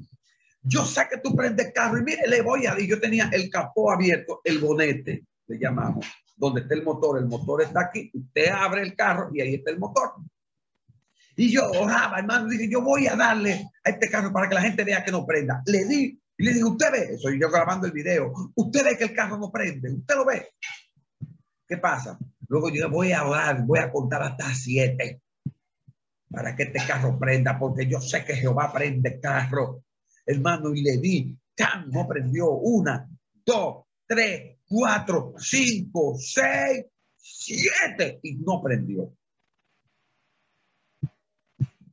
Yo 0.62 0.84
sé 0.84 1.02
que 1.10 1.18
tú 1.18 1.34
prendes 1.34 1.72
carro 1.74 1.98
y 1.98 2.02
mire, 2.02 2.28
le 2.28 2.40
voy 2.40 2.66
a 2.66 2.74
decir, 2.74 2.90
yo 2.90 3.00
tenía 3.00 3.28
el 3.32 3.50
capó 3.50 3.90
abierto, 3.90 4.40
el 4.44 4.58
bonete, 4.58 5.24
le 5.48 5.58
llamamos, 5.58 6.06
donde 6.36 6.60
está 6.60 6.74
el 6.74 6.84
motor. 6.84 7.18
El 7.18 7.26
motor 7.26 7.62
está 7.62 7.80
aquí, 7.82 8.10
usted 8.14 8.48
abre 8.48 8.82
el 8.82 8.94
carro 8.94 9.30
y 9.32 9.40
ahí 9.40 9.54
está 9.54 9.70
el 9.70 9.78
motor. 9.78 10.12
Y 11.34 11.50
yo 11.50 11.70
oraba, 11.70 12.18
hermano, 12.18 12.48
dije, 12.48 12.68
yo 12.70 12.82
voy 12.82 13.06
a 13.06 13.16
darle 13.16 13.68
a 13.84 13.90
este 13.90 14.08
carro 14.08 14.32
para 14.32 14.48
que 14.48 14.54
la 14.54 14.62
gente 14.62 14.84
vea 14.84 15.04
que 15.04 15.10
no 15.10 15.26
prenda. 15.26 15.62
Le 15.66 15.84
di 15.86 16.22
y 16.38 16.44
le 16.44 16.52
dije, 16.52 16.64
usted 16.64 16.92
ve, 16.92 17.18
soy 17.18 17.40
yo 17.40 17.50
grabando 17.50 17.86
el 17.86 17.92
video, 17.92 18.32
usted 18.54 18.84
ve 18.84 18.96
que 18.96 19.04
el 19.04 19.14
carro 19.14 19.38
no 19.38 19.50
prende, 19.50 19.92
usted 19.92 20.14
lo 20.14 20.24
ve. 20.24 20.48
¿Qué 21.66 21.76
pasa? 21.78 22.18
Luego 22.48 22.70
yo 22.70 22.88
voy 22.90 23.12
a 23.12 23.24
orar, 23.24 23.62
voy 23.64 23.78
a 23.78 23.90
contar 23.90 24.22
hasta 24.22 24.54
siete 24.54 25.22
para 26.30 26.56
que 26.56 26.64
este 26.64 26.80
carro 26.86 27.18
prenda, 27.18 27.58
porque 27.58 27.86
yo 27.86 28.00
sé 28.00 28.24
que 28.24 28.34
Jehová 28.34 28.72
prende 28.72 29.20
carro, 29.20 29.84
hermano, 30.26 30.74
y 30.74 30.82
le 30.82 30.98
di, 30.98 31.36
no 31.88 32.06
prendió, 32.08 32.50
una, 32.50 33.08
dos, 33.44 33.84
tres, 34.06 34.58
cuatro, 34.66 35.34
cinco, 35.38 36.16
seis, 36.18 36.84
siete, 37.16 38.20
y 38.22 38.36
no 38.36 38.62
prendió. 38.62 39.12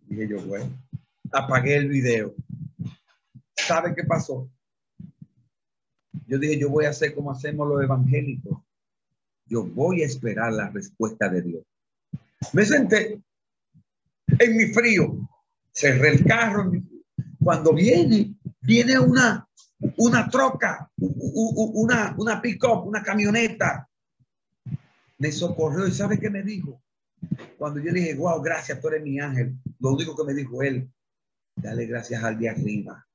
Dije 0.08 0.28
yo, 0.28 0.42
bueno, 0.42 0.72
apagué 1.32 1.76
el 1.76 1.89
video. 1.89 2.34
¿Sabe 3.56 3.94
qué 3.94 4.04
pasó? 4.04 4.50
Yo 6.26 6.38
dije, 6.38 6.60
yo 6.60 6.70
voy 6.70 6.86
a 6.86 6.89
hacer 6.89 7.13
como 7.13 7.32
hacemos 7.32 7.68
los 7.68 7.84
evangélicos. 7.84 8.60
Yo 9.46 9.63
voy 9.63 10.04
a 10.04 10.06
esperar 10.06 10.54
la 10.54 10.70
respuesta 10.70 11.28
de 11.30 11.42
Dios. 11.42 11.63
Me 12.54 12.65
senté 12.65 13.22
en 14.28 14.58
mi 14.58 14.68
frío, 14.68 15.28
cerré 15.72 16.10
el 16.10 16.26
carro. 16.26 16.72
Cuando 17.41 17.73
viene, 17.73 18.36
viene 18.62 18.99
una, 18.99 19.47
una 19.97 20.30
troca, 20.30 20.91
una, 20.97 22.15
una 22.17 22.41
pick-up, 22.41 22.86
una 22.86 23.02
camioneta. 23.02 23.89
Me 25.17 25.32
socorrió 25.32 25.88
y 25.88 25.91
¿sabe 25.91 26.19
qué 26.19 26.30
me 26.30 26.43
dijo? 26.43 26.82
Cuando 27.58 27.80
yo 27.82 27.91
dije, 27.91 28.15
wow, 28.15 28.41
gracias, 28.41 28.80
tú 28.80 28.88
eres 28.88 29.04
mi 29.04 29.19
ángel, 29.19 29.58
lo 29.80 29.93
único 29.93 30.15
que 30.15 30.23
me 30.23 30.34
dijo 30.34 30.62
él, 30.62 30.89
dale 31.56 31.86
gracias 31.86 32.23
al 32.23 32.39
de 32.39 32.49
arriba. 32.49 33.06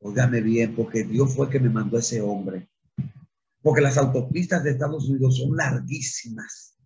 Óigame 0.00 0.40
bien, 0.40 0.76
porque 0.76 1.04
Dios 1.04 1.34
fue 1.34 1.46
el 1.46 1.52
que 1.52 1.60
me 1.60 1.70
mandó 1.70 1.98
ese 1.98 2.20
hombre. 2.20 2.68
Porque 3.62 3.80
las 3.80 3.98
autopistas 3.98 4.62
de 4.62 4.70
Estados 4.70 5.08
Unidos 5.08 5.38
son 5.38 5.56
larguísimas. 5.56 6.77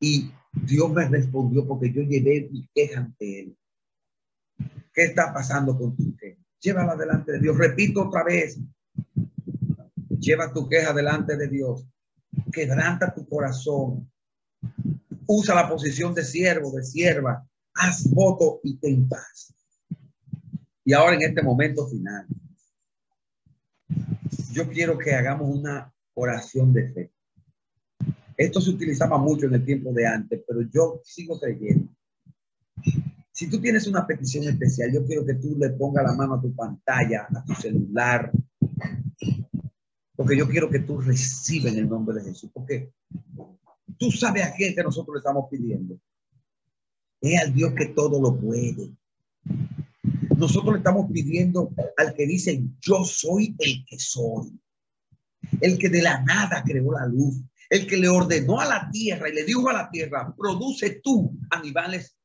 Y 0.00 0.30
Dios 0.52 0.90
me 0.92 1.08
respondió 1.08 1.66
porque 1.66 1.92
yo 1.92 2.02
llevé 2.02 2.48
mi 2.50 2.68
queja 2.74 3.00
ante 3.00 3.40
Él. 3.40 3.56
¿Qué 4.92 5.04
está 5.04 5.32
pasando 5.32 5.76
con 5.76 5.96
tu 5.96 6.16
queja? 6.16 6.40
Llévala 6.60 6.96
delante 6.96 7.32
de 7.32 7.40
Dios. 7.40 7.56
Repito 7.56 8.06
otra 8.06 8.24
vez. 8.24 8.58
Lleva 10.18 10.52
tu 10.52 10.68
queja 10.68 10.92
delante 10.92 11.36
de 11.36 11.48
Dios. 11.48 11.86
Quebranta 12.50 13.14
tu 13.14 13.28
corazón. 13.28 14.10
Usa 15.26 15.54
la 15.54 15.68
posición 15.68 16.14
de 16.14 16.24
siervo, 16.24 16.72
de 16.72 16.82
sierva. 16.82 17.46
Haz 17.74 18.10
voto 18.10 18.60
y 18.62 18.78
ten 18.78 19.08
paz. 19.08 19.52
Y 20.84 20.92
ahora 20.92 21.16
en 21.16 21.22
este 21.22 21.42
momento 21.42 21.86
final, 21.88 22.26
yo 24.52 24.68
quiero 24.68 24.96
que 24.96 25.14
hagamos 25.14 25.54
una 25.54 25.92
oración 26.14 26.72
de 26.72 26.88
fe. 26.88 27.12
Esto 28.36 28.60
se 28.60 28.70
utilizaba 28.70 29.18
mucho 29.18 29.46
en 29.46 29.54
el 29.54 29.64
tiempo 29.64 29.92
de 29.92 30.06
antes, 30.06 30.42
pero 30.46 30.62
yo 30.62 31.00
sigo 31.04 31.40
creyendo. 31.40 31.88
Si 33.32 33.48
tú 33.48 33.60
tienes 33.60 33.86
una 33.86 34.06
petición 34.06 34.44
especial, 34.44 34.92
yo 34.92 35.04
quiero 35.04 35.24
que 35.24 35.34
tú 35.34 35.56
le 35.58 35.70
pongas 35.70 36.04
la 36.04 36.12
mano 36.14 36.34
a 36.34 36.40
tu 36.40 36.54
pantalla, 36.54 37.26
a 37.34 37.44
tu 37.44 37.54
celular, 37.54 38.30
porque 40.16 40.36
yo 40.36 40.48
quiero 40.48 40.70
que 40.70 40.80
tú 40.80 41.00
recibas 41.00 41.72
en 41.72 41.80
el 41.80 41.88
nombre 41.88 42.16
de 42.16 42.24
Jesús, 42.24 42.50
porque 42.52 42.92
tú 43.98 44.10
sabes 44.10 44.44
a 44.44 44.54
quién 44.54 44.74
que 44.74 44.82
nosotros 44.82 45.14
le 45.14 45.18
estamos 45.18 45.46
pidiendo. 45.50 45.98
Es 47.20 47.40
al 47.40 47.52
Dios 47.52 47.72
que 47.74 47.86
todo 47.86 48.20
lo 48.20 48.38
puede. 48.38 48.90
Nosotros 50.36 50.72
le 50.72 50.78
estamos 50.78 51.10
pidiendo 51.10 51.70
al 51.96 52.14
que 52.14 52.26
dice, 52.26 52.62
yo 52.80 53.04
soy 53.04 53.54
el 53.58 53.84
que 53.86 53.98
soy. 53.98 54.58
El 55.60 55.78
que 55.78 55.88
de 55.88 56.02
la 56.02 56.22
nada 56.22 56.62
creó 56.64 56.92
la 56.92 57.06
luz. 57.06 57.42
El 57.68 57.86
que 57.86 57.96
le 57.96 58.08
ordenó 58.08 58.60
a 58.60 58.64
la 58.64 58.90
tierra 58.90 59.28
y 59.28 59.34
le 59.34 59.44
dijo 59.44 59.68
a 59.68 59.72
la 59.72 59.90
tierra, 59.90 60.34
produce 60.36 61.00
tú 61.02 61.36
animales. 61.50 62.16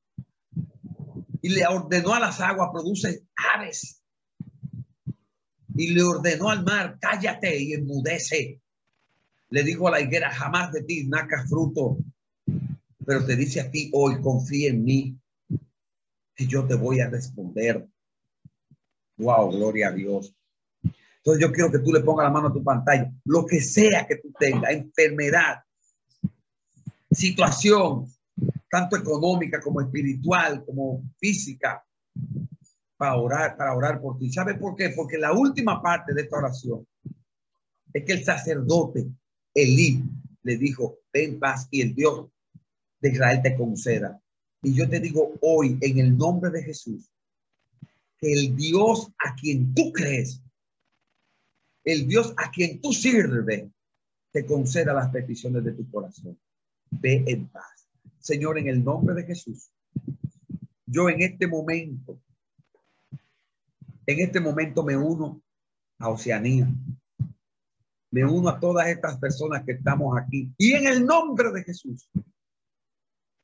Y 1.42 1.50
le 1.50 1.66
ordenó 1.66 2.14
a 2.14 2.20
las 2.20 2.40
aguas, 2.40 2.70
produce 2.72 3.24
aves. 3.36 4.04
Y 5.76 5.88
le 5.94 6.04
ordenó 6.04 6.50
al 6.50 6.64
mar, 6.64 6.98
cállate 7.00 7.60
y 7.60 7.74
enmudece. 7.74 8.62
Le 9.50 9.64
dijo 9.64 9.88
a 9.88 9.92
la 9.92 10.02
higuera, 10.02 10.32
jamás 10.32 10.72
de 10.72 10.84
ti 10.84 11.08
naca 11.08 11.46
fruto. 11.48 11.98
Pero 13.06 13.26
te 13.26 13.36
dice 13.36 13.62
a 13.62 13.72
ti 13.72 13.90
hoy, 13.94 14.22
confía 14.22 14.70
en 14.70 14.84
mí, 14.84 15.18
que 16.36 16.46
yo 16.46 16.68
te 16.68 16.76
voy 16.76 17.00
a 17.00 17.10
responder. 17.10 17.88
Wow, 19.18 19.52
gloria 19.52 19.90
a 19.90 19.92
Dios. 19.92 20.36
Entonces 21.24 21.42
yo 21.42 21.52
quiero 21.52 21.72
que 21.72 21.80
tú 21.80 21.94
le 21.94 22.02
pongas 22.02 22.26
la 22.26 22.32
mano 22.32 22.48
a 22.48 22.54
tu 22.54 22.64
pantalla, 22.64 23.12
lo 23.26 23.46
que 23.46 23.62
sea 23.62 24.08
que 24.08 24.16
tú 24.16 24.32
tengas, 24.40 24.72
enfermedad, 24.72 25.60
situación, 27.12 28.08
tanto 28.70 28.98
económica 28.98 29.62
como 29.62 29.82
espiritual, 29.82 30.66
como 30.66 31.04
física, 31.20 31.86
para 32.98 33.16
orar, 33.18 33.56
para 33.56 33.76
orar 33.76 34.02
por 34.02 34.18
ti. 34.18 34.32
¿Sabe 34.32 34.56
por 34.56 34.76
qué? 34.76 34.90
Porque 34.90 35.18
la 35.18 35.34
última 35.34 35.82
parte 35.82 36.14
de 36.14 36.24
esta 36.24 36.38
oración 36.38 36.88
es 37.94 38.04
que 38.04 38.14
el 38.14 38.24
sacerdote 38.24 39.08
Elí 39.54 40.04
le 40.44 40.58
dijo, 40.58 41.00
ven 41.14 41.40
paz 41.40 41.68
y 41.70 41.82
el 41.82 41.94
Dios 41.94 42.30
de 43.00 43.10
Israel 43.10 43.42
te 43.44 43.56
conceda. 43.56 44.20
Y 44.64 44.74
yo 44.74 44.90
te 44.90 45.00
digo 45.00 45.34
hoy, 45.42 45.78
en 45.82 46.00
el 46.00 46.18
nombre 46.18 46.52
de 46.52 46.64
Jesús, 46.64 47.12
que 48.18 48.32
el 48.32 48.56
Dios 48.56 49.12
a 49.20 49.36
quien 49.36 49.74
tú 49.74 49.92
crees, 49.92 50.42
el 51.84 52.08
Dios 52.08 52.34
a 52.38 52.52
quien 52.52 52.82
tú 52.82 52.94
sirves, 52.94 53.70
te 54.32 54.46
conceda 54.46 54.94
las 54.94 55.10
peticiones 55.10 55.63
de 55.63 55.74
tu 55.74 55.89
corazón. 55.89 56.39
Ve 56.89 57.24
en 57.28 57.48
paz. 57.48 57.88
Señor, 58.20 58.58
en 58.58 58.67
el 58.67 58.84
nombre 58.84 59.15
de 59.15 59.24
Jesús, 59.24 59.72
yo 60.86 61.10
en 61.10 61.22
este 61.22 61.48
momento, 61.48 62.22
en 64.06 64.20
este 64.20 64.39
momento 64.39 64.84
me 64.84 64.96
uno 64.96 65.41
a 66.00 66.10
Oceanía. 66.10 66.67
Me 68.12 68.26
uno 68.26 68.50
a 68.50 68.60
todas 68.60 68.88
estas 68.88 69.17
personas 69.17 69.63
que 69.63 69.74
estamos 69.74 70.17
aquí. 70.17 70.54
Y 70.58 70.74
en 70.74 70.86
el 70.86 71.06
nombre 71.06 71.52
de 71.52 71.63
Jesús, 71.63 72.10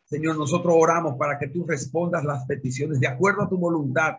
Señor, 0.04 0.38
nosotros 0.38 0.73
oramos 0.78 1.17
para 1.17 1.38
que 1.38 1.47
tú 1.47 1.65
respondas 1.65 2.23
las 2.23 2.45
peticiones 2.45 3.00
de 3.00 3.08
acuerdo 3.08 3.43
a 3.43 3.50
tu 3.50 3.58
voluntad 3.58 4.17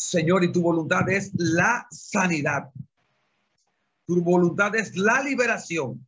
Señor, 0.00 0.42
y 0.42 0.50
tu 0.50 0.62
voluntad 0.62 1.06
es 1.10 1.30
la 1.34 1.86
sanidad. 1.90 2.70
Tu 4.06 4.22
voluntad 4.22 4.74
es 4.74 4.96
la 4.96 5.22
liberación. 5.22 6.06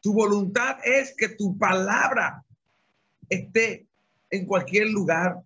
Tu 0.00 0.12
voluntad 0.12 0.78
es 0.84 1.14
que 1.16 1.28
tu 1.28 1.56
palabra 1.56 2.44
esté 3.28 3.86
en 4.30 4.46
cualquier 4.46 4.88
lugar. 4.88 5.40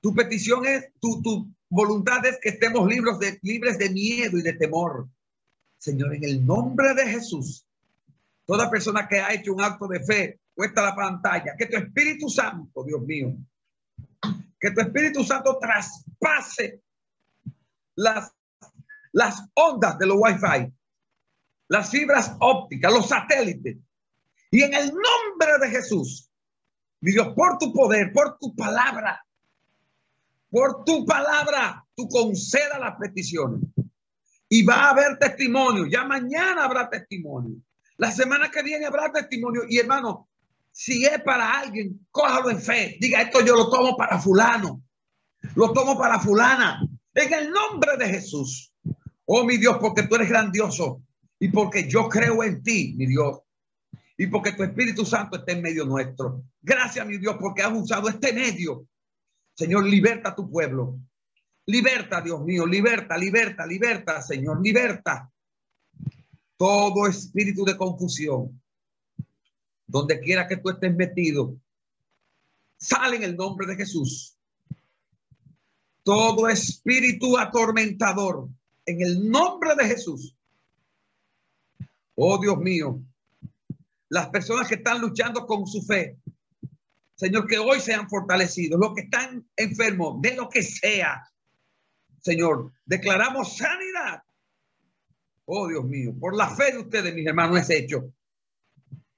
Tu 0.00 0.14
petición 0.14 0.64
es, 0.66 0.88
tu, 1.00 1.52
voluntad 1.68 2.24
es 2.26 2.38
que 2.40 2.50
estemos 2.50 2.88
libres 2.88 3.18
de, 3.18 3.36
libres 3.42 3.76
de 3.76 3.90
miedo 3.90 4.38
y 4.38 4.42
de 4.42 4.52
temor. 4.52 5.08
Señor, 5.78 6.14
en 6.14 6.22
el 6.22 6.46
nombre 6.46 6.94
de 6.94 7.08
Jesús, 7.08 7.66
toda 8.46 8.70
persona 8.70 9.08
que 9.08 9.18
ha 9.18 9.34
hecho 9.34 9.52
un 9.52 9.62
acto 9.62 9.88
de 9.88 9.98
fe, 9.98 10.38
cuesta 10.54 10.80
la 10.80 10.94
pantalla, 10.94 11.56
que 11.58 11.66
tu 11.66 11.76
Espíritu 11.76 12.28
Santo, 12.28 12.84
Dios 12.84 13.00
mío, 13.02 13.36
que 14.60 14.70
tu 14.70 14.80
Espíritu 14.80 15.24
Santo 15.24 15.58
traspase 15.60 16.82
las, 17.94 18.32
las 19.12 19.44
ondas 19.54 19.98
de 19.98 20.06
los 20.06 20.16
Wi-Fi, 20.18 20.72
las 21.68 21.90
fibras 21.90 22.34
ópticas, 22.40 22.92
los 22.92 23.08
satélites. 23.08 23.76
Y 24.50 24.62
en 24.62 24.74
el 24.74 24.86
nombre 24.88 25.58
de 25.60 25.70
Jesús, 25.70 26.30
mi 27.00 27.12
Dios, 27.12 27.28
por 27.34 27.58
tu 27.58 27.72
poder, 27.72 28.12
por 28.12 28.38
tu 28.38 28.54
palabra, 28.56 29.24
por 30.50 30.84
tu 30.84 31.04
palabra, 31.04 31.84
tú 31.94 32.08
conceda 32.08 32.78
las 32.78 32.96
peticiones. 32.96 33.60
Y 34.48 34.62
va 34.62 34.86
a 34.86 34.90
haber 34.90 35.18
testimonio. 35.18 35.86
Ya 35.86 36.04
mañana 36.04 36.64
habrá 36.64 36.88
testimonio. 36.88 37.56
La 37.98 38.10
semana 38.10 38.50
que 38.50 38.62
viene 38.62 38.86
habrá 38.86 39.12
testimonio. 39.12 39.62
Y 39.68 39.78
hermano, 39.78 40.27
si 40.78 41.04
es 41.04 41.20
para 41.24 41.58
alguien, 41.58 42.06
cójalo 42.12 42.50
en 42.50 42.60
fe. 42.60 42.98
Diga, 43.00 43.20
esto 43.20 43.44
yo 43.44 43.56
lo 43.56 43.68
tomo 43.68 43.96
para 43.96 44.20
fulano. 44.20 44.80
Lo 45.56 45.72
tomo 45.72 45.98
para 45.98 46.20
fulana. 46.20 46.80
En 47.14 47.32
el 47.32 47.50
nombre 47.50 47.96
de 47.96 48.08
Jesús. 48.08 48.72
Oh, 49.24 49.42
mi 49.42 49.56
Dios, 49.56 49.78
porque 49.80 50.04
tú 50.04 50.14
eres 50.14 50.28
grandioso. 50.28 51.02
Y 51.40 51.48
porque 51.48 51.88
yo 51.88 52.08
creo 52.08 52.44
en 52.44 52.62
ti, 52.62 52.94
mi 52.96 53.06
Dios. 53.06 53.40
Y 54.16 54.28
porque 54.28 54.52
tu 54.52 54.62
Espíritu 54.62 55.04
Santo 55.04 55.38
está 55.38 55.50
en 55.50 55.62
medio 55.62 55.84
nuestro. 55.84 56.44
Gracias, 56.62 57.04
mi 57.08 57.18
Dios, 57.18 57.34
porque 57.40 57.62
has 57.62 57.72
usado 57.72 58.08
este 58.08 58.32
medio. 58.32 58.86
Señor, 59.56 59.84
liberta 59.84 60.28
a 60.28 60.36
tu 60.36 60.48
pueblo. 60.48 61.00
Liberta, 61.66 62.20
Dios 62.20 62.40
mío, 62.44 62.64
liberta, 62.64 63.18
liberta, 63.18 63.66
liberta, 63.66 64.22
Señor, 64.22 64.62
liberta. 64.62 65.28
Todo 66.56 67.08
espíritu 67.08 67.64
de 67.64 67.76
confusión 67.76 68.60
donde 69.88 70.20
quiera 70.20 70.46
que 70.46 70.58
tú 70.58 70.70
estés 70.70 70.94
metido, 70.94 71.56
sale 72.76 73.16
en 73.16 73.22
el 73.24 73.36
nombre 73.36 73.66
de 73.66 73.74
Jesús. 73.74 74.36
Todo 76.04 76.48
espíritu 76.48 77.36
atormentador, 77.36 78.48
en 78.86 79.00
el 79.00 79.28
nombre 79.28 79.74
de 79.74 79.86
Jesús. 79.86 80.36
Oh 82.14 82.38
Dios 82.38 82.58
mío, 82.58 83.00
las 84.10 84.28
personas 84.28 84.68
que 84.68 84.76
están 84.76 85.00
luchando 85.00 85.46
con 85.46 85.66
su 85.66 85.82
fe, 85.82 86.18
Señor, 87.14 87.46
que 87.46 87.58
hoy 87.58 87.80
sean 87.80 88.08
fortalecidos, 88.08 88.78
los 88.78 88.94
que 88.94 89.02
están 89.02 89.46
enfermos, 89.56 90.20
de 90.20 90.36
lo 90.36 90.48
que 90.48 90.62
sea, 90.62 91.28
Señor, 92.20 92.72
declaramos 92.84 93.56
sanidad. 93.56 94.22
Oh 95.46 95.66
Dios 95.66 95.84
mío, 95.84 96.14
por 96.18 96.36
la 96.36 96.54
fe 96.54 96.72
de 96.72 96.78
ustedes, 96.78 97.14
mis 97.14 97.26
hermanos, 97.26 97.58
es 97.58 97.70
hecho. 97.70 98.12